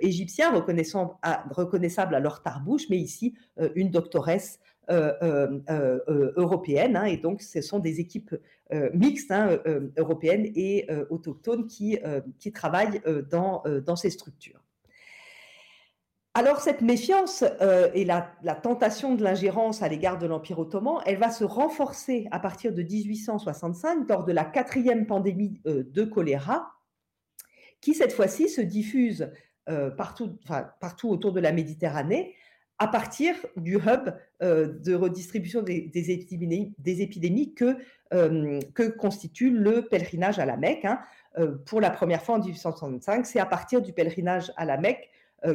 [0.00, 3.34] égyptiens reconnaissables à leur tarbouche, mais ici
[3.74, 6.96] une doctoresse euh, euh, euh, européenne.
[6.96, 8.34] Hein, et donc, ce sont des équipes
[8.92, 9.60] mixtes, hein,
[9.96, 11.98] européennes et autochtones, qui,
[12.52, 13.00] travaillent
[13.30, 14.60] dans, dans ces structures.
[16.34, 17.44] Alors cette méfiance
[17.94, 22.28] et la, la, tentation de l'ingérence à l'égard de l'Empire ottoman, elle va se renforcer
[22.30, 26.70] à partir de 1865 lors de la quatrième pandémie de choléra,
[27.80, 29.30] qui cette fois-ci se diffuse
[29.96, 30.36] partout,
[30.80, 32.34] partout autour de la Méditerranée,
[32.80, 34.10] à partir du hub
[34.42, 37.76] euh, de redistribution des, épidémies, des épidémies que,
[38.14, 40.86] euh, que, constitue le pèlerinage à la Mecque.
[40.86, 40.98] Hein.
[41.38, 45.10] Euh, pour la première fois en 1865, c'est à partir du pèlerinage à la Mecque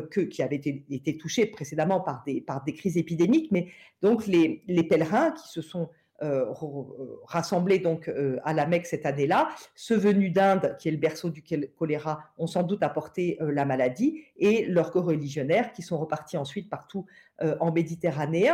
[0.10, 3.68] que, qui avait été, été, touché précédemment par des, par des crises épidémiques, mais
[4.02, 6.05] donc les, les pèlerins qui se sont euh,
[7.26, 9.50] rassemblés donc euh, à la Mecque cette année-là.
[9.76, 11.44] Ceux venus d'Inde, qui est le berceau du
[11.78, 16.70] choléra, ont sans doute apporté euh, la maladie, et leurs co-religionnaires qui sont repartis ensuite
[16.70, 17.06] partout
[17.60, 18.52] en Méditerranée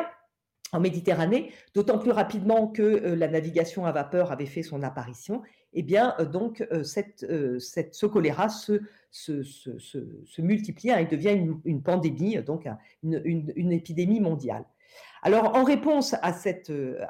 [1.73, 5.41] d'autant plus rapidement que la navigation à vapeur avait fait son apparition,
[5.73, 8.81] eh bien donc ce choléra se,
[10.39, 12.67] multiplie hein, et devient une, pandémie, donc
[13.03, 14.65] une, épidémie mondiale.
[15.23, 16.33] Alors, en réponse à,
[16.69, 17.05] euh,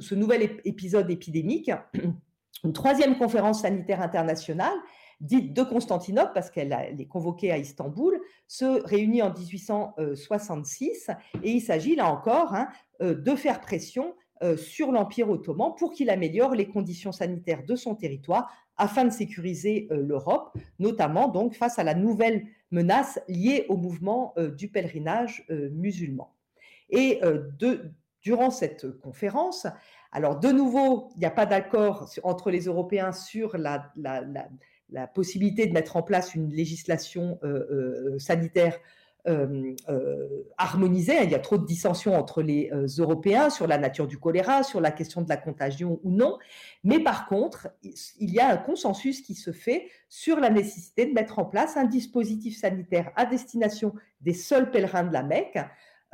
[0.00, 1.70] ce nouvel épisode épidémique,
[2.64, 4.74] une troisième conférence sanitaire internationale,
[5.20, 11.10] dite de Constantinople, parce qu'elle est convoquée à Istanbul, se réunit en 1866
[11.44, 12.68] et il s'agit là encore hein,
[13.00, 17.76] euh, de faire pression euh, sur l'Empire ottoman pour qu'il améliore les conditions sanitaires de
[17.76, 23.76] son territoire afin de sécuriser l'Europe, notamment donc face à la nouvelle menace liée au
[23.76, 26.34] mouvement du pèlerinage musulman.
[26.90, 27.50] Et euh,
[28.22, 29.66] durant cette conférence,
[30.12, 33.92] alors de nouveau, il n'y a pas d'accord entre les Européens sur la,
[35.14, 38.78] possibilité de mettre en place une législation euh, euh, sanitaire
[40.58, 41.24] harmonisée.
[41.24, 44.82] Il y a trop de dissensions entre les Européens sur la nature du choléra, sur
[44.82, 46.36] la question de la contagion ou non.
[46.82, 51.14] Mais par contre, il y a un consensus qui se fait sur la nécessité de
[51.14, 55.58] mettre en place un dispositif sanitaire à destination des seuls pèlerins de la Mecque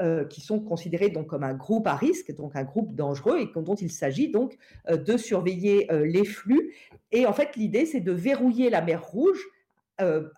[0.00, 3.50] euh, qui sont considérés donc comme un groupe à risque, donc un groupe dangereux, et
[3.54, 4.56] dont il s'agit donc
[4.88, 6.74] euh, de surveiller euh, les flux.
[7.12, 9.46] Et en fait, l'idée, c'est de verrouiller la mer Rouge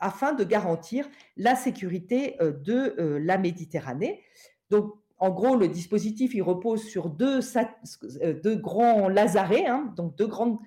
[0.01, 4.21] afin de garantir la sécurité de la Méditerranée.
[4.71, 7.39] Donc, en gros, le dispositif, il repose sur deux,
[8.57, 10.59] grands lazarets, hein, donc deux grandes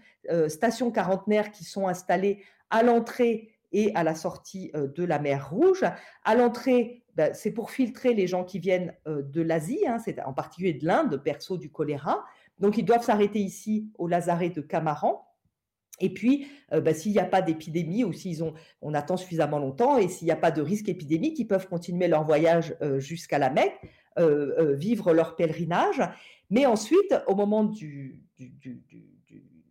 [0.47, 5.83] stations quarantenaires qui sont installées à l'entrée et à la sortie de la mer Rouge.
[6.23, 10.73] À l'entrée, ben, c'est pour filtrer les gens qui viennent de l'Asie, hein, en particulier
[10.73, 12.23] de l'Inde, perso du choléra.
[12.59, 15.27] Donc, ils doivent s'arrêter ici au lazaret de Camaran.
[15.99, 19.97] Et puis, ben, s'il n'y a pas d'épidémie ou s'ils ont, on attend suffisamment longtemps
[19.97, 23.49] et s'il n'y a pas de risque épidémique, ils peuvent continuer leur voyage jusqu'à la
[23.49, 23.79] Mecque,
[24.17, 26.01] vivre leur pèlerinage.
[26.49, 28.21] Mais ensuite, au moment du,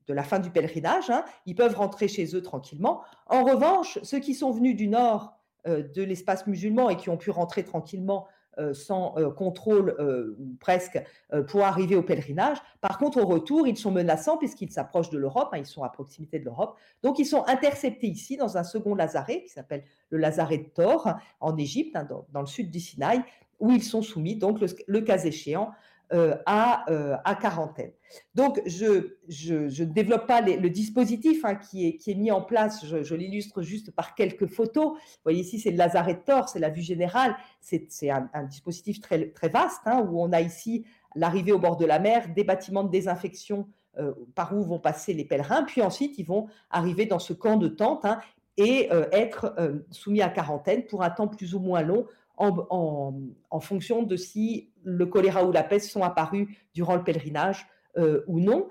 [0.08, 3.02] la fin du pèlerinage, hein, ils peuvent rentrer chez eux tranquillement.
[3.26, 7.30] En revanche, ceux qui sont venus du nord de l'espace musulman et qui ont pu
[7.30, 8.26] rentrer tranquillement
[8.58, 11.02] euh, sans euh, contrôle euh, ou presque
[11.48, 12.58] pour arriver au pèlerinage.
[12.80, 15.88] Par contre, au retour, ils sont menaçants puisqu'ils s'approchent de l'Europe, hein, ils sont à
[15.88, 16.76] proximité de l'Europe.
[17.02, 21.14] Donc, ils sont interceptés ici dans un second lazaret qui s'appelle le lazaret de Thor
[21.40, 23.22] en Égypte, hein, dans, le sud du Sinaï,
[23.58, 25.72] où ils sont soumis, donc le cas échéant,
[26.12, 27.90] euh, à, euh, à, quarantaine.
[28.34, 33.62] Donc, je, ne développe pas le dispositif hein, qui, est, mis en place, je, l'illustre
[33.62, 34.92] juste par quelques photos.
[34.92, 39.00] Vous voyez ici, c'est le lazaret de Thor, c'est la vue générale, c'est un, dispositif
[39.00, 40.84] très, très vaste, hein, où on a ici
[41.16, 43.66] l'arrivée au bord de la mer, des bâtiments de désinfection
[43.98, 47.56] euh, par où vont passer les pèlerins, puis ensuite ils vont arriver dans ce camp
[47.56, 48.20] de tente hein,
[48.58, 49.56] et être
[49.90, 52.06] soumis à quarantaine pour un temps plus ou moins long
[52.36, 57.66] en, fonction de si le choléra ou la peste sont apparus durant le pèlerinage
[57.96, 58.68] euh, ou non.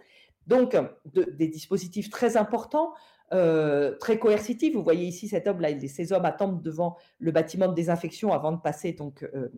[0.47, 2.93] Donc, des dispositifs très importants,
[3.31, 4.75] euh, très coercitifs.
[4.75, 8.51] Vous voyez ici cet homme là, ces hommes attendent devant le bâtiment de désinfection avant
[8.51, 9.49] de passer donc euh,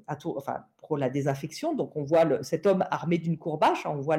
[0.78, 1.74] pour la désinfection.
[1.74, 3.86] Donc, on voit cet homme armé d'une courbache.
[3.88, 4.18] On voit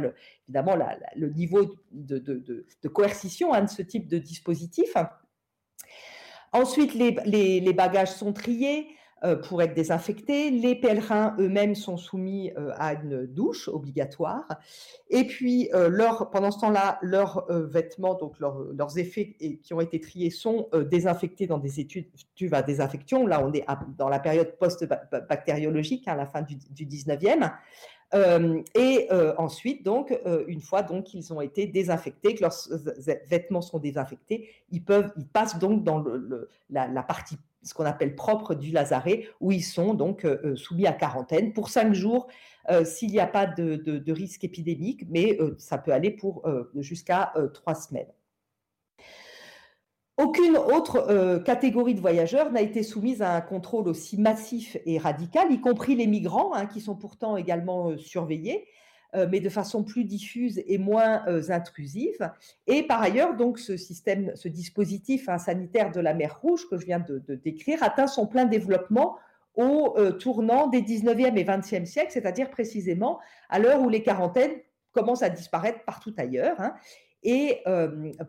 [0.49, 0.77] évidemment
[1.15, 4.97] le niveau de, coercition hein, de ce type de dispositif.
[6.53, 8.89] Ensuite, les bagages sont triés.
[9.25, 10.51] Euh, pour être désinfectés.
[10.51, 14.45] Les pèlerins eux-mêmes sont soumis euh, à une douche obligatoire.
[15.09, 15.91] Et puis, euh,
[16.31, 21.57] pendant ce temps-là, leurs vêtements, donc leurs effets qui ont été triés, sont désinfectés dans
[21.57, 22.11] des études
[22.53, 23.27] à désinfection.
[23.27, 23.65] Là, on est
[23.97, 27.51] dans la période post-bactériologique, à hein, la fin du, 19e.
[28.75, 29.09] et
[29.39, 32.55] ensuite, donc, une fois donc qu'ils ont été désinfectés, que leurs
[33.29, 36.05] vêtements sont désinfectés, ils peuvent, ils passent donc dans
[36.69, 40.57] la, la, partie ce qu'on appelle propre du lazaret, où ils sont donc euh, euh,
[40.57, 42.29] soumis à quarantaine pour cinq jours
[42.71, 46.45] euh, s'il n'y a pas de, risque épidémique, mais ça peut aller pour
[46.77, 48.11] jusqu'à trois semaines.
[50.17, 55.53] Aucune autre catégorie de voyageurs n'a été soumise à un contrôle aussi massif et radical,
[55.53, 58.67] y compris les migrants, hein, qui sont pourtant également surveillés.
[59.15, 62.31] Euh, mais de façon plus diffuse et moins euh, intrusive.
[62.67, 66.77] Et par ailleurs, donc, ce système, ce dispositif hein, sanitaire de la mer Rouge que
[66.77, 69.17] je viens de, décrire atteint son plein développement
[69.55, 74.57] au euh, tournant des 19e et 20e siècles, c'est-à-dire précisément à l'heure où les quarantaines
[74.93, 76.61] commencent à disparaître partout ailleurs.
[76.61, 76.75] Hein.
[77.23, 77.63] et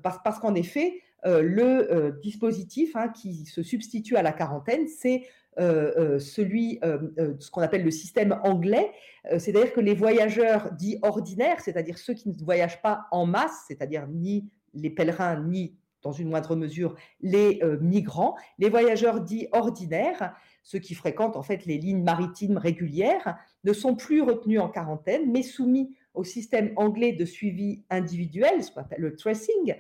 [0.04, 5.47] parce, qu'en effet, le dispositif hein, qui se substitue à la quarantaine, c'est euh, euh,
[5.58, 8.92] celui, euh, ce qu'on appelle le système anglais,
[9.38, 14.08] c'est-à-dire que les voyageurs dits ordinaires, c'est-à-dire ceux qui ne voyagent pas en masse, c'est-à-dire
[14.08, 20.34] ni les pèlerins, ni dans une moindre mesure les migrants, les voyageurs dits ordinaires,
[20.64, 25.30] ceux qui fréquentent en fait les lignes maritimes régulières, ne sont plus retenus en quarantaine,
[25.32, 29.76] mais soumis au système anglais de suivi individuel, ce qu'on appelle le tracing.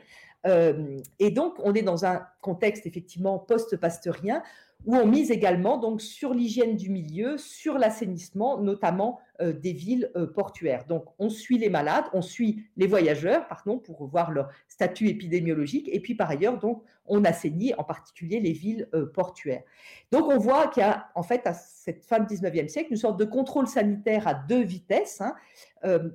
[1.19, 4.41] et donc, on est dans un contexte effectivement post-pasteurien
[4.85, 10.11] où on mise également donc sur l'hygiène du milieu, sur l'assainissement, notamment euh, des villes
[10.15, 10.85] euh, portuaires.
[10.85, 15.89] Donc, on suit les malades, on suit les voyageurs, pardon, pour voir leur statut épidémiologique,
[15.91, 16.59] et puis par ailleurs,
[17.05, 19.63] on assainit en particulier les villes euh, portuaires.
[20.11, 22.97] Donc, on voit qu'il y a en fait à cette fin du 19e siècle une
[22.97, 25.21] sorte de contrôle sanitaire à deux vitesses.
[25.21, 25.35] Hein.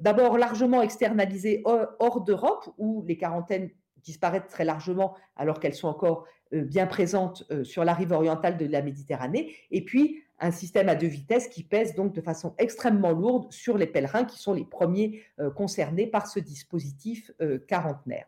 [0.00, 3.70] D'abord largement externalisé hors d'Europe, où les quarantaines
[4.02, 6.26] disparaissent très largement alors qu'elles sont encore
[6.60, 10.94] bien présentes euh, sur la rive orientale de la Méditerranée, et puis un système à
[10.94, 14.64] deux vitesses qui pèse donc de façon extrêmement lourde sur les pèlerins qui sont les
[14.64, 17.30] premiers euh, concernés par ce dispositif
[17.68, 18.26] quarantenaire.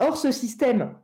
[0.00, 0.94] Or, ce système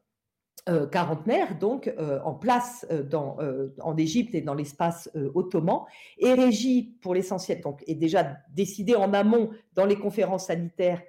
[0.92, 1.92] quarantenaire, donc
[2.24, 3.36] en place dans,
[3.82, 5.80] en Égypte et dans l'espace ottoman,
[6.18, 11.02] est régi pour l'essentiel, donc est déjà décidé en amont dans les conférences sanitaires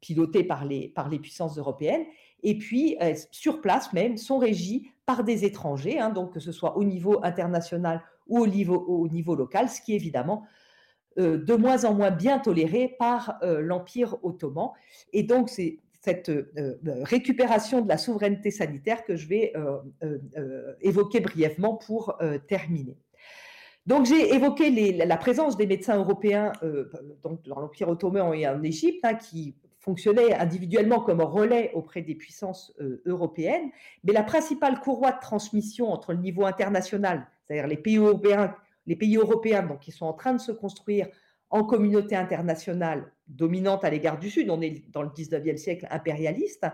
[0.00, 2.04] pilotées par les, par les puissances européennes,
[2.42, 6.52] et puis euh, sur place même sont régis par des étrangers, hein, donc que ce
[6.52, 10.44] soit au niveau international ou au niveau, au niveau local, ce qui est évidemment
[11.18, 14.70] euh, de moins en moins bien toléré par euh, l'Empire ottoman.
[15.12, 16.30] Et donc c'est cette
[17.02, 19.52] récupération de la souveraineté sanitaire que je vais
[20.80, 22.16] évoquer brièvement pour
[22.46, 22.96] terminer.
[23.84, 26.52] Donc j'ai évoqué la présence des médecins européens
[27.22, 32.72] dans l'Empire ottoman et en Égypte, hein, qui fonctionnait individuellement comme relais auprès des puissances
[32.80, 33.70] euh, européennes,
[34.04, 39.80] mais la principale courroie de transmission entre le niveau international, c'est-à-dire les pays européens, donc,
[39.80, 41.08] qui sont en train de se construire
[41.50, 46.66] en communauté internationale dominante à l'égard du Sud, on est dans le 19e siècle impérialiste,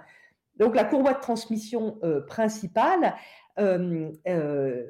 [0.57, 3.14] donc la courroie de transmission euh, principale,
[3.59, 4.84] euh, euh,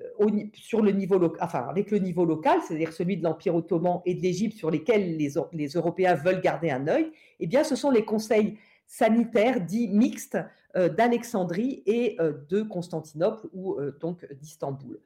[0.55, 4.23] sur le niveau enfin avec le niveau local, c'est-à-dire celui de l'Empire ottoman et de
[4.23, 7.11] l'Égypte sur lesquels les, Européens veulent garder un œil,
[7.41, 10.39] eh bien ce sont les conseils sanitaire dit mixte
[10.75, 12.17] d'Alexandrie et
[12.51, 15.01] de Constantinople ou donc d'Istanbul.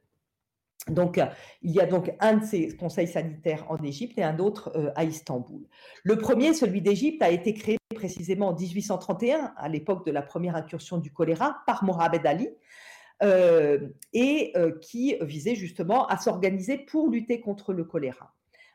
[0.88, 1.20] Donc,
[1.62, 5.04] il y a donc un de ces conseils sanitaires en Égypte et un autre à
[5.04, 5.66] Istanbul.
[6.04, 10.56] Le premier, celui d'Égypte, a été créé précisément en 1831, à l'époque de la première
[10.56, 12.48] incursion du choléra, par Mohamed Ali,
[13.22, 18.32] et qui visait justement à s'organiser pour lutter contre le choléra.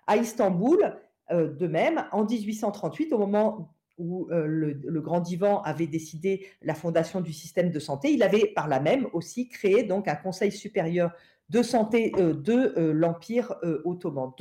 [0.07, 0.95] À Istanbul,
[1.31, 7.31] de même, en 1838, au moment où le, grand divan avait décidé la fondation du
[7.31, 11.11] système de santé, il avait par là même aussi créé un conseil supérieur
[11.49, 14.31] de santé de l'Empire ottoman.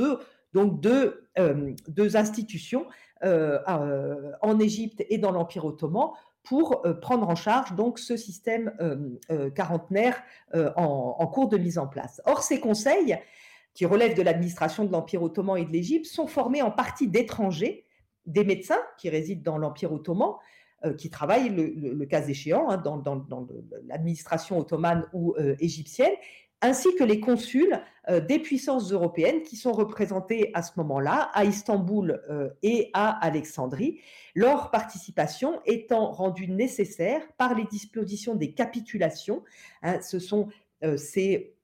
[0.53, 2.86] Donc deux institutions
[3.22, 6.11] en Égypte et dans l'Empire ottoman
[6.45, 8.72] pour prendre en charge donc ce système
[9.55, 10.22] quarantenaire
[10.76, 12.20] en, cours de mise en place.
[12.24, 13.16] Or, ces conseils,
[13.74, 17.86] qui relèvent de l'administration de l'Empire ottoman et de l'Égypte, sont formés en partie d'étrangers,
[18.26, 20.34] des médecins qui résident dans l'Empire ottoman,
[20.99, 23.47] qui travaillent le, cas échéant hein, dans
[23.86, 26.12] l'administration ottomane ou égyptienne,
[26.63, 31.45] ainsi que les consuls euh, des puissances européennes qui sont représentés à ce moment-là à
[31.45, 34.01] Istanbul euh, et à Alexandrie,
[34.35, 39.43] leur participation étant rendue nécessaire par les dispositions des capitulations.
[39.83, 40.49] Hein, ce sont
[40.85, 41.55] euh, ces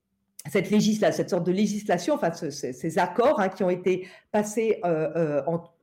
[0.49, 4.81] cette, législa cette sorte de législation, enfin ces, accords hein, qui ont été passés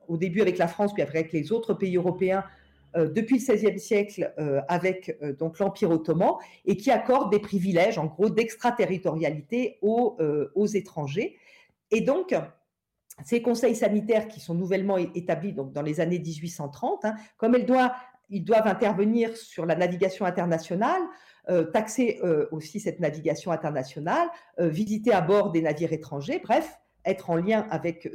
[0.08, 2.42] au début avec la France, puis après avec les autres pays européens
[3.04, 6.34] depuis le XVIe siècle euh, avec euh, donc l'Empire ottoman
[6.64, 10.16] et qui accorde des privilèges, en gros, d'extraterritorialité aux,
[10.54, 11.36] aux étrangers.
[11.90, 12.34] Et donc,
[13.24, 17.56] ces conseils sanitaires qui sont nouvellement établis donc, dans les années 1830, hein, comme
[18.28, 21.00] ils doivent intervenir sur la navigation internationale,
[21.72, 22.20] taxer
[22.50, 24.28] aussi cette navigation internationale,
[24.58, 28.10] visiter à bord des navires étrangers, bref, être en lien avec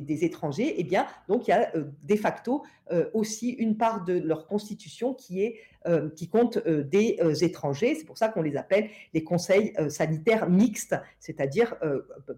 [0.00, 4.04] des, étrangers, eh bien, donc il y a euh, de facto euh, aussi une part
[4.04, 5.56] de leur constitution qui, est,
[5.86, 7.94] euh, qui compte des étrangers.
[7.94, 11.74] C'est pour ça qu'on les appelle les conseils sanitaires mixtes, c'est-à-dire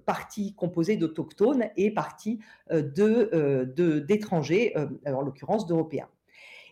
[0.06, 2.40] partie composée d'autochtones et partie
[2.70, 6.08] d'étrangers, de, en l'occurrence d'Européens.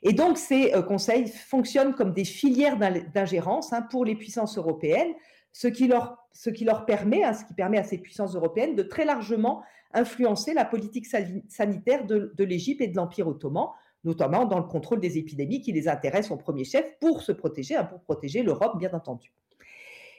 [0.02, 2.78] Et donc, ces conseils fonctionnent comme des filières
[3.14, 5.14] d'ingérence hein, pour les puissances européennes,
[5.56, 9.62] ce qui leur, permet, hein, ce qui permet à ces puissances européennes de très largement
[9.94, 13.68] influencer la politique sanitaire de, l'Égypte et de l'Empire ottoman,
[14.04, 17.74] notamment dans le contrôle des épidémies qui les intéressent en premier chef pour se protéger,
[17.74, 19.32] hein, pour protéger l'Europe, bien entendu.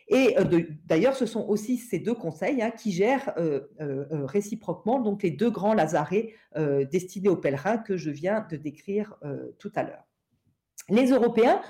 [0.08, 5.00] Et euh, d'ailleurs, ce sont aussi ces deux conseils hein, qui gèrent euh, euh, réciproquement
[5.00, 6.34] donc les deux grands lazarets
[6.92, 9.16] destinés aux pèlerins que je viens de décrire
[9.60, 10.08] tout à l'heure.
[10.90, 11.62] Les Européens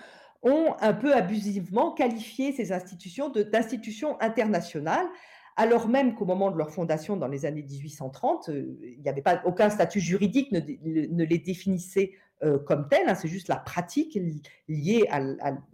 [0.44, 5.08] ont un peu abusivement qualifié ces institutions d'institutions internationales,
[5.56, 9.24] alors même qu'au moment de leur fondation dans les années 1830, euh, il n'y avait
[9.24, 12.14] pas aucun statut juridique ne, ne les définissait
[12.44, 13.16] euh, comme tels, hein.
[13.16, 14.20] c'est juste la pratique
[14.68, 15.10] liée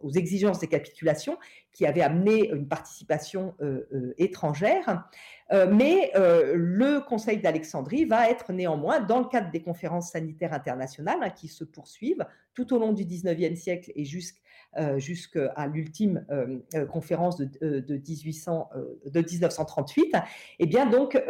[0.01, 1.37] aux exigences des capitulations
[1.71, 5.07] qui avait amené une participation euh, étrangère.
[5.51, 11.29] mais le Conseil d'Alexandrie va être néanmoins, dans le cadre des conférences sanitaires internationales hein,
[11.29, 14.39] qui se poursuivent tout au long du 19e siècle et jusqu'à
[14.77, 18.69] euh, l'ultime euh, euh, conférence de, de, 1800,
[19.05, 20.19] de 1938, et
[20.59, 21.21] eh bien donc,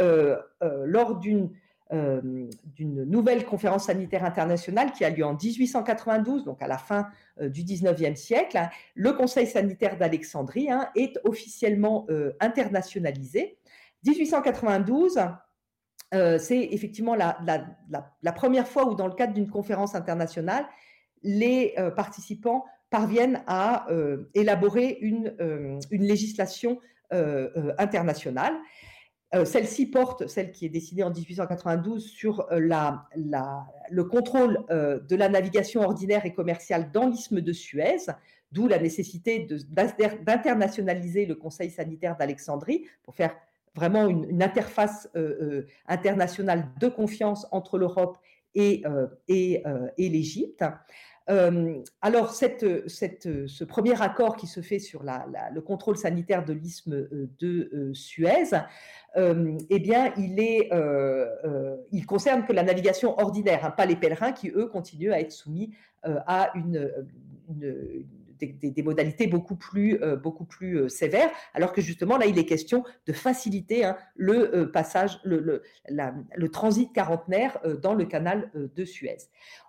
[0.62, 1.52] lors d'une
[1.94, 7.08] d'une nouvelle conférence sanitaire internationale qui a lieu en 1892, donc à la fin
[7.39, 8.60] du 19e siècle,
[8.96, 12.08] le Conseil sanitaire d'Alexandrie hein, est officiellement
[12.39, 13.58] internationalisé.
[14.06, 15.20] 1892,
[16.39, 20.66] c'est effectivement la, première fois où, dans le cadre d'une conférence internationale,
[21.22, 26.80] les participants parviennent à euh, élaborer une, euh, législation
[29.34, 29.46] euh.
[29.46, 33.08] Celle-ci porte, celle qui est décidée en 1892, sur la,
[33.90, 37.98] le contrôle de la navigation ordinaire et commerciale dans l'isthme de Suez,
[38.52, 43.36] d'où la nécessité d'internationaliser le Conseil sanitaire d'Alexandrie pour faire
[43.76, 45.10] vraiment une, interface
[45.88, 48.18] internationale de confiance entre l'Europe
[48.56, 48.84] et
[49.98, 50.64] l'Égypte
[51.28, 56.54] alors, cette, cette, ce premier accord qui se fait sur la, le contrôle sanitaire de
[56.54, 57.08] l'isthme
[57.40, 58.52] de Suez,
[59.16, 65.14] eh bien, il concerne que la navigation ordinaire, hein, pas les pèlerins qui, eux, continuent
[65.14, 66.92] à être soumis à une,
[68.46, 73.14] des, modalités beaucoup plus, beaucoup plus sévères, alors que justement là, il est question de
[73.14, 79.18] faciliter hein, le passage, le, le, transit quarantenaire dans le canal de Suez.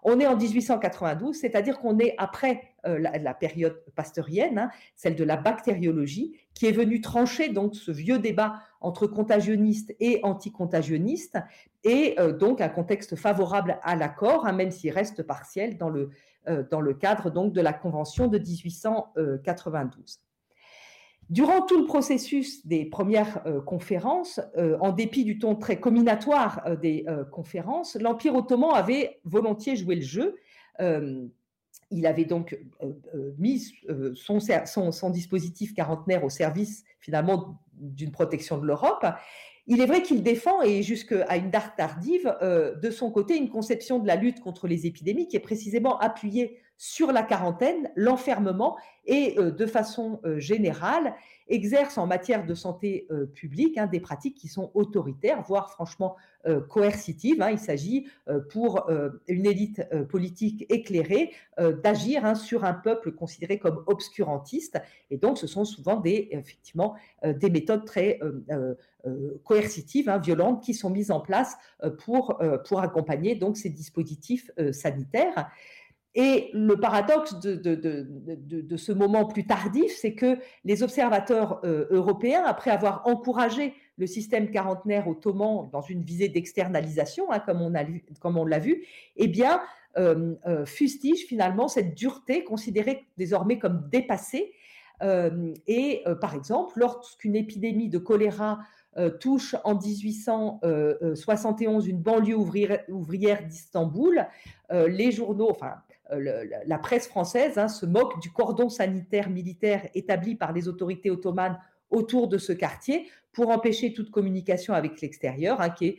[0.02, 5.36] On est en 1892, c'est-à-dire qu'on est après la, période pasteurienne, hein, celle de la
[5.36, 11.38] bactériologie, qui est venue trancher donc ce vieux débat entre contagionnistes et anticontagionnistes,
[11.84, 16.10] et donc un contexte favorable à l'accord, hein, même s'il reste partiel dans le,
[16.70, 20.20] dans le cadre donc de la Convention de 1892.
[21.30, 24.40] Durant tout le processus des premières conférences,
[24.80, 30.36] en dépit du ton très combinatoire des conférences, l'Empire ottoman avait volontiers joué le jeu.
[31.90, 32.58] il avait donc
[33.38, 33.72] mis
[34.14, 39.06] son, son, dispositif quarantenaire au service finalement d'une protection de l'Europe.
[39.66, 43.98] Il est vrai qu'il défend, et jusqu'à une date tardive, de son côté, une conception
[43.98, 49.38] de la lutte contre les épidémies qui est précisément appuyée sur la quarantaine, l'enfermement et
[49.38, 51.14] euh, de façon euh, générale
[51.46, 56.16] exerce en matière de santé euh, publique hein, des pratiques qui sont autoritaires, voire franchement
[56.68, 57.40] coercitives.
[57.40, 57.52] Hein.
[57.52, 58.06] Il s'agit
[58.50, 58.86] pour
[59.28, 61.32] une élite politique éclairée
[61.82, 64.78] d'agir hein, sur un peuple considéré comme obscurantiste.
[65.10, 68.20] Et donc, ce sont souvent des, effectivement, des méthodes très
[69.42, 71.56] coercitives, violentes, qui sont mises en place
[72.04, 75.50] pour, pour accompagner donc ces dispositifs sanitaires.
[76.16, 82.70] Et le paradoxe de, ce moment plus tardif, c'est que les observateurs euh, européens, après
[82.70, 87.70] avoir encouragé le système quarantenaire ottoman dans une visée d'externalisation, hein, comme on
[88.44, 88.84] l'a vu,
[89.16, 89.60] eh bien,
[89.98, 94.52] euh, euh, fustigent finalement cette dureté considérée désormais comme dépassée.
[95.66, 98.60] et par exemple, lorsqu'une épidémie de choléra
[99.20, 104.26] touche en 1871 une banlieue ouvrière, ouvrière d'Istanbul,
[104.70, 105.74] les journaux, enfin
[106.12, 111.10] euh, la presse française hein, se moque du cordon sanitaire militaire établi par les autorités
[111.10, 111.58] ottomanes
[111.90, 115.98] autour de ce quartier pour empêcher toute communication avec l'extérieur, hein, qui est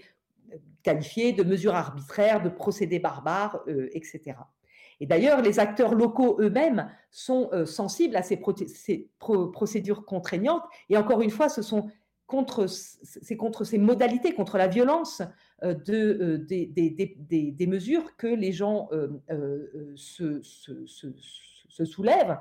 [0.53, 4.37] euh, qualifié de mesures arbitraires, de procédés barbares, euh, etc.
[4.99, 8.37] Et d'ailleurs, les acteurs locaux eux-mêmes sont sensibles à ces,
[9.17, 10.63] procédures contraignantes.
[10.87, 15.21] Et encore une fois, ce c'est contre ces modalités, contre la violence
[15.63, 20.41] de, euh, des, mesures que les gens euh, se,
[21.85, 22.37] soulèvent.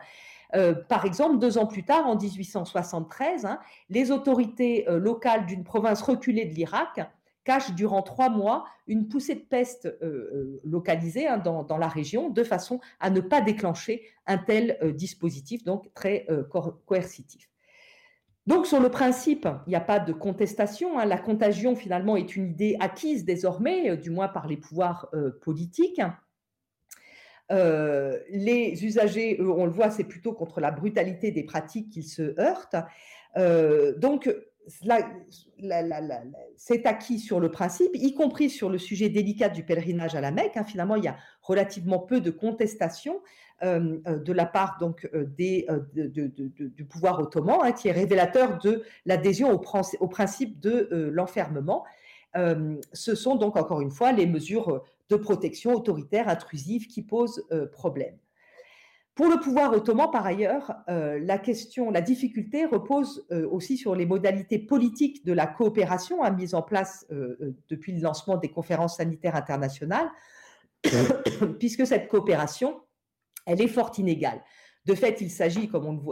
[0.89, 3.59] par exemple, deux ans plus tard, en 1873, hein,
[3.91, 7.01] les autorités locales d'une province reculée de l'Irak
[7.45, 9.93] cachent durant trois mois une poussée de peste
[10.65, 15.65] localisée hein, dans, dans, la région, de façon à ne pas déclencher un tel dispositif,
[15.65, 16.27] donc très
[16.87, 17.49] coercitif.
[18.47, 20.99] Donc sur le principe, il n'y a pas de contestation.
[20.99, 21.07] Hein.
[21.07, 25.39] La contagion, finalement, est une idée acquise désormais, euh, du moins par les pouvoirs euh,
[25.41, 26.03] politiques.
[27.51, 32.39] Euh, les usagers, on le voit, c'est plutôt contre la brutalité des pratiques qu'ils se
[32.39, 32.77] heurtent.
[33.99, 34.31] donc,
[36.57, 40.31] c'est acquis sur le principe, y compris sur le sujet délicat du pèlerinage à la
[40.31, 40.57] Mecque.
[40.57, 40.65] Hein.
[40.65, 43.21] Finalement, il y a relativement peu de contestation.
[43.63, 49.53] Euh, euh, de la part euh, du pouvoir ottoman, hein, qui est révélateur de l'adhésion
[49.53, 49.63] au,
[50.01, 51.85] au, principe de l'enfermement.
[52.35, 58.17] ce sont donc encore une fois les mesures de protection autoritaire intrusives qui posent problème.
[59.15, 64.59] Pour le pouvoir ottoman, par ailleurs, la question, la difficulté repose aussi sur les modalités
[64.59, 67.07] politiques de la coopération hein, mise en place
[67.69, 70.11] depuis le lancement des conférences sanitaires internationales,
[71.61, 72.81] puisque cette coopération
[73.47, 74.43] elle est fort inégale.
[74.87, 76.03] De fait, il s'agit, comme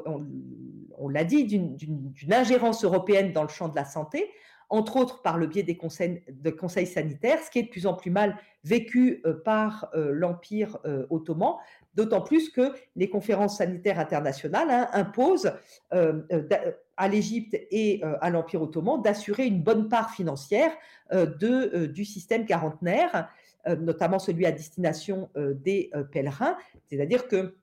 [0.96, 4.30] on, l'a dit, d'une ingérence européenne dans le champ de la santé,
[4.70, 8.10] entre autres par le biais des conseils, sanitaires, ce qui est de plus en plus
[8.10, 11.56] mal vécu euh, par euh, l'Empire euh, ottoman,
[11.94, 15.52] d'autant plus que les conférences sanitaires internationales hein, imposent
[15.90, 20.72] à l'Égypte et à l'Empire ottoman d'assurer une bonne part financière
[21.12, 23.28] du système quarantenaire
[23.68, 26.56] euh, notamment celui à destination euh, des euh, pèlerins.
[26.88, 27.54] C'est-à-dire que,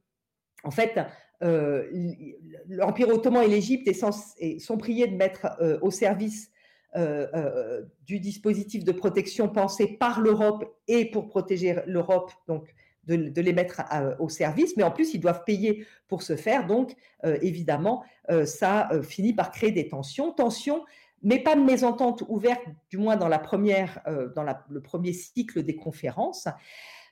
[0.63, 0.97] en fait,
[1.41, 3.89] l'Empire ottoman et l'Égypte
[4.59, 5.47] sont priés de mettre
[5.81, 6.51] au service
[8.05, 12.75] du dispositif de protection pensé par l'Europe et pour protéger l'Europe, donc
[13.17, 13.81] de, les mettre
[14.19, 16.67] au service, mais en plus ils doivent payer pour ce faire.
[16.67, 16.95] Donc
[17.41, 18.03] évidemment,
[18.45, 20.83] ça finit par créer des tensions, tensions
[21.21, 25.63] mais pas de mésentente ouverte, du moins dans, la première, euh, dans le premier cycle
[25.63, 26.47] des conférences.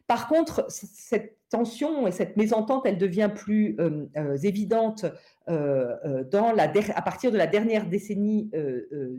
[0.08, 5.06] Par contre, cette tension et cette mésentente, elle devient plus euh, euh, évidente
[5.48, 8.52] dans la à partir de la dernière décennie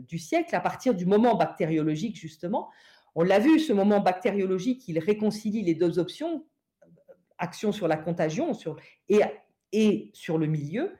[0.07, 2.69] du siècle, à partir du moment bactériologique, justement.
[3.15, 6.45] On l'a vu, ce moment bactériologique, il réconcilie les deux options,
[7.39, 8.51] action sur la contagion
[9.71, 10.91] et sur le milieu.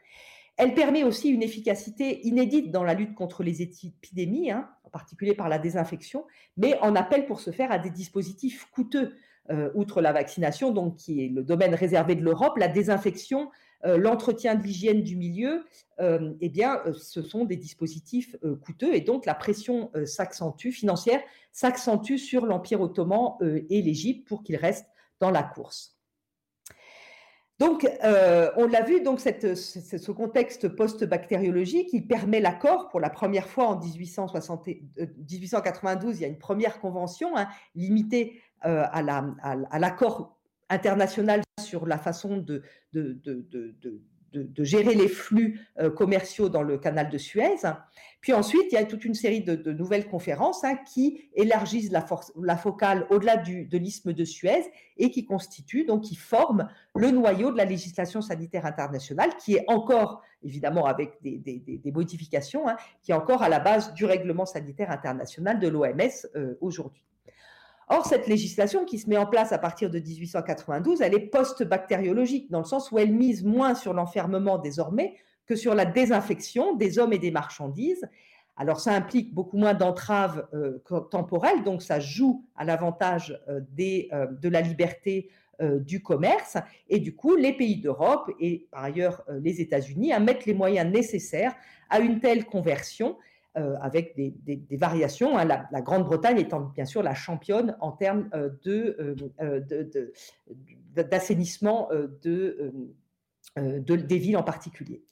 [0.57, 5.33] Elle permet aussi une efficacité inédite dans la lutte contre les épidémies, hein, en particulier
[5.33, 6.25] par la désinfection,
[6.57, 9.15] mais en appelle pour ce faire à des dispositifs coûteux.
[9.51, 13.49] Euh, outre la vaccination, donc qui est le domaine réservé de l'Europe, la désinfection,
[13.83, 15.65] euh, l'entretien de l'hygiène du milieu,
[15.99, 21.21] euh, eh bien, ce sont des dispositifs coûteux et donc la pression s'accentue financière
[21.51, 25.98] s'accentue sur l'Empire ottoman et l'Égypte pour qu'ils restent dans la course.
[27.59, 33.47] Donc, euh, on l'a vu, donc ce contexte post-bactériologique, il permet l'accord pour la première
[33.47, 34.75] fois en 1892.
[34.97, 40.39] Euh, il y a une première convention hein, limitée euh, à l'accord
[40.69, 42.63] international sur la façon de,
[44.59, 47.57] gérer les flux euh, commerciaux dans le canal de Suez.
[48.21, 52.05] Puis ensuite, il y a toute une série de, nouvelles conférences hein, qui élargissent la,
[52.41, 57.51] la focale au-delà de l'isthme de Suez et qui constituent, donc qui forment le noyau
[57.51, 63.15] de la législation sanitaire internationale, qui est encore, évidemment avec des, modifications, hein, qui est
[63.15, 67.03] encore à la base du règlement sanitaire international de l'OMS euh, aujourd'hui.
[67.91, 72.51] Or, cette législation qui se met en place à partir de 1892, elle est post-bactériologique,
[72.51, 75.15] dans le sens où elle mise moins sur l'enfermement désormais
[75.47, 78.07] que sur la désinfection des hommes et des marchandises.
[78.57, 80.77] Alors, ça implique beaucoup moins d'entraves euh,
[81.09, 83.61] temporelles, donc ça joue à l'avantage euh,
[84.13, 85.29] euh, de la liberté
[85.81, 86.55] du commerce.
[86.87, 91.53] Et du coup, les pays d'Europe et par ailleurs les États-Unis mettent les moyens nécessaires
[91.89, 93.17] à une telle conversion
[93.57, 95.37] euh, avec des, variations.
[95.37, 95.45] Hein.
[95.45, 98.29] La, Grande-Bretagne étant bien sûr la championne en termes
[100.95, 101.89] d'assainissement
[102.23, 102.73] de,
[103.55, 105.03] des villes en particulier.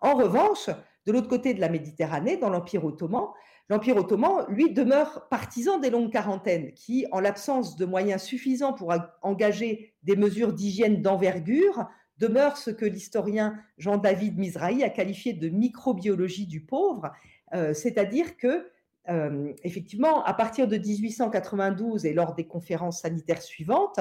[0.00, 0.68] En revanche,
[1.06, 3.28] de l'autre côté de la Méditerranée, dans l'Empire ottoman,
[3.68, 8.94] l'Empire ottoman, lui, demeure partisan des longues quarantaines, qui, en l'absence de moyens suffisants pour
[9.22, 11.86] engager des mesures d'hygiène d'envergure,
[12.18, 17.12] demeure ce que l'historien Jean-David Mizrahi a qualifié de microbiologie du pauvre,
[17.54, 18.70] euh, c'est-à-dire que,
[19.08, 24.00] euh, effectivement, à partir de 1892 et lors des conférences sanitaires suivantes,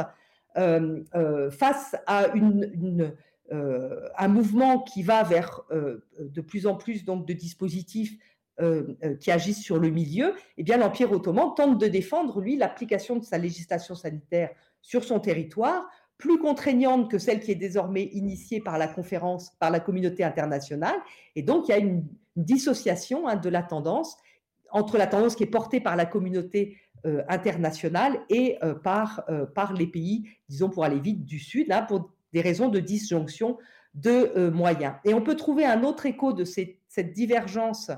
[0.58, 2.28] euh, face à
[4.18, 8.18] un mouvement qui va vers de plus en plus de dispositifs
[9.20, 13.26] qui agissent sur le milieu, eh bien l'Empire ottoman tente de défendre, lui, l'application de
[13.26, 14.50] sa législation sanitaire
[14.82, 19.72] sur son territoire, plus contraignante que celle qui est désormais initiée par la conférence, par
[19.72, 20.96] la communauté internationale.
[21.36, 22.06] Et donc, il y a une,
[22.36, 24.18] dissociation hein, de la tendance
[24.72, 29.46] entre la tendance qui est portée par la communauté euh, internationale et euh, par, euh,
[29.46, 33.58] par les pays, disons pour aller vite, du Sud, là, pour des raisons de disjonction
[33.94, 34.96] de moyens.
[35.06, 37.92] Et on peut trouver un autre écho de cette divergence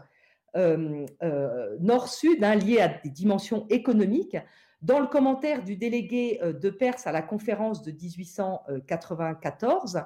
[0.54, 4.38] nord-sud hein, liée à des dimensions économiques.
[4.84, 10.04] Dans le commentaire du délégué de Perse à la conférence de 1894,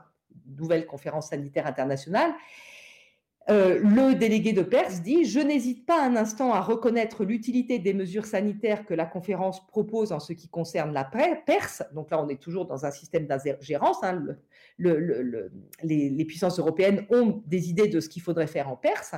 [0.58, 2.32] nouvelle conférence sanitaire internationale,
[3.52, 7.94] euh, le délégué de Perse dit Je n'hésite pas un instant à reconnaître l'utilité des
[7.94, 11.84] mesures sanitaires que la conférence propose en ce qui concerne la Perse.
[11.94, 13.98] Donc là, on est toujours dans un système d'ingérence.
[14.04, 14.24] Hein.
[14.80, 19.16] les, puissances européennes ont des idées de ce qu'il faudrait faire en Perse.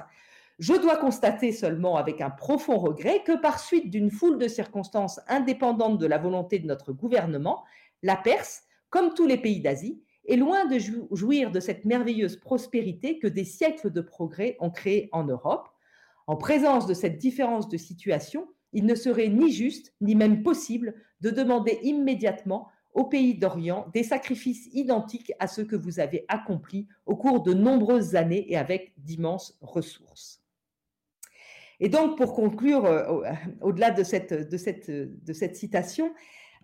[0.58, 5.20] Je dois constater seulement avec un profond regret que par suite d'une foule de circonstances
[5.28, 7.64] indépendantes de la volonté de notre gouvernement,
[8.02, 10.78] la Perse, comme tous les pays d'Asie, est loin de
[11.11, 15.67] jouir de cette merveilleuse prospérité que des siècles de progrès ont créée en Europe.
[16.28, 20.95] En présence de cette différence de situation, il ne serait ni juste, ni même possible
[21.21, 26.88] de demander immédiatement aux pays d'Orient des sacrifices identiques à ceux que vous avez accomplis
[27.05, 30.41] au cours de nombreuses années et avec d'immenses ressources.
[31.80, 33.24] Et donc, pour conclure, euh,
[33.61, 36.13] au-delà de cette citation,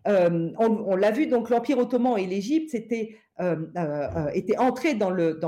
[0.08, 5.40] euh, on, l'a vu, donc l'Empire ottoman et l'Égypte étaient, euh, euh, entrés dans le,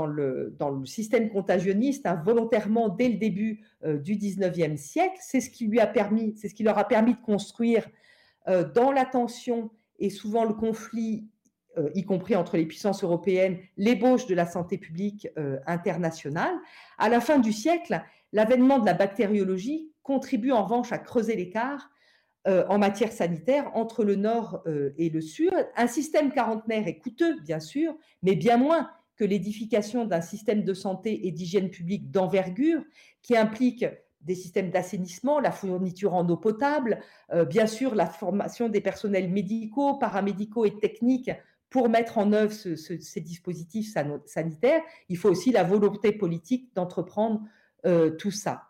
[0.84, 5.16] système contagionniste hein, volontairement dès le début du 19e siècle.
[5.20, 7.88] C'est ce qui lui a permis, c'est ce qui leur a permis de construire
[8.74, 11.28] dans la tension et souvent le conflit,
[11.94, 15.28] y compris entre les puissances européennes, l'ébauche de la santé publique
[15.66, 16.54] internationale.
[16.98, 21.91] À la fin du siècle, l'avènement de la bactériologie contribue en revanche à creuser l'écart
[22.48, 25.52] euh, en matière sanitaire entre le nord euh, et le sud.
[25.76, 30.74] Un système quarantenaire est coûteux, bien sûr, mais bien moins que l'édification d'un système de
[30.74, 32.82] santé et d'hygiène publique d'envergure
[33.22, 33.86] qui implique
[34.22, 36.98] des systèmes d'assainissement, la fourniture en eau potable,
[37.32, 41.30] euh, bien sûr la formation des personnels médicaux, paramédicaux et techniques
[41.70, 43.94] pour mettre en œuvre ces dispositifs
[44.26, 44.82] sanitaires.
[45.08, 47.42] Il faut aussi la volonté politique d'entreprendre
[48.18, 48.64] tout ça.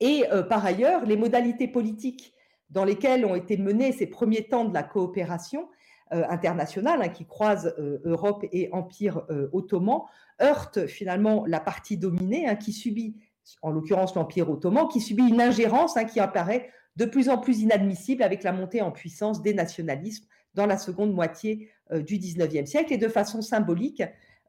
[0.00, 2.34] Et par ailleurs, les modalités politiques
[2.70, 5.68] dans lesquels ont été menés ces premiers temps de la coopération
[6.10, 7.72] international hein, qui croise
[8.04, 10.00] Europe et Empire ottoman
[10.42, 13.14] heurte finalement la partie dominée hein, qui subit,
[13.62, 17.60] en l'occurrence l'Empire ottoman, qui subit une ingérence hein, qui apparaît de plus en plus
[17.60, 22.92] inadmissible avec la montée en puissance des nationalismes dans la seconde moitié du XIXe siècle
[22.92, 24.02] et de façon symbolique.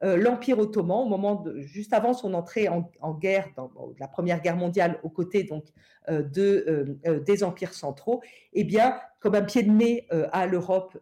[0.04, 4.58] Euh, l'Empire ottoman, au moment juste avant son entrée en, guerre, dans, la Première Guerre
[4.58, 5.66] mondiale, aux côtés donc
[6.10, 8.22] euh, euh, des empires centraux,
[8.54, 10.98] eh bien, comme un pied de nez à l'Europe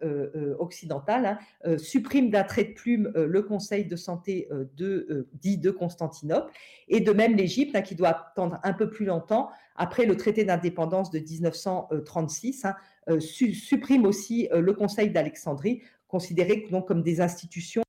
[0.59, 6.51] occidentale, hein, supprime d'un trait de plume le Conseil de santé de, dit de Constantinople,
[6.89, 10.43] et de même l'Égypte, hein, qui doit attendre un peu plus longtemps, après le traité
[10.43, 12.75] d'indépendance de 1936, hein,
[13.21, 17.84] supprime aussi le Conseil d'Alexandrie, considéré donc comme des institutions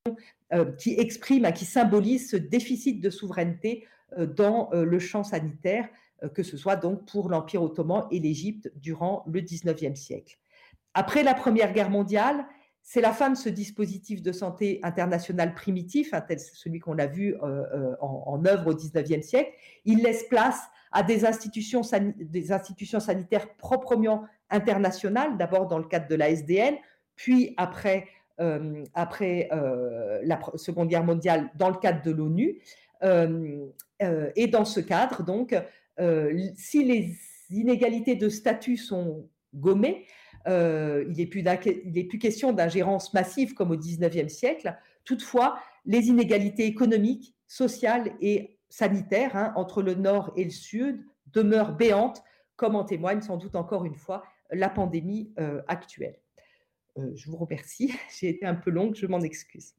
[0.53, 3.87] euh, qui expriment, qui symbolisent ce déficit de souveraineté
[4.18, 5.89] euh, dans euh, le champ sanitaire,
[6.35, 10.39] que ce soit donc pour l'Empire ottoman et l'Égypte durant le XIXe siècle.
[10.93, 12.45] Après la Première Guerre mondiale,
[12.83, 17.07] c'est la fin de ce dispositif de santé international primitif, hein, tel celui qu'on a
[17.07, 19.51] vu en, œuvre au XIXe siècle.
[19.87, 20.61] Il laisse place
[20.93, 21.81] à des institutions,
[22.16, 26.77] des institutions sanitaires proprement internationales, d'abord dans le cadre de la SDN,
[27.21, 28.07] puis après,
[28.41, 28.83] euh,
[29.21, 32.62] euh, la Seconde Guerre mondiale dans le cadre de l'ONU.
[33.03, 33.68] Euh,
[34.37, 35.55] et dans ce cadre, donc,
[36.57, 37.14] si les
[37.51, 40.07] inégalités de statut sont gommées,
[40.47, 41.45] il n'est plus,
[42.09, 44.75] plus, question d'ingérence massive comme au XIXe siècle.
[45.05, 51.77] Toutefois, les inégalités économiques, sociales et sanitaires hein, entre le Nord et le Sud demeurent
[51.77, 52.23] béantes,
[52.57, 55.35] comme en témoigne sans doute encore une fois la pandémie
[55.68, 56.20] actuelle.
[57.01, 57.92] Euh, je vous remercie.
[58.18, 59.74] J'ai été un peu longue, je m'en excuse.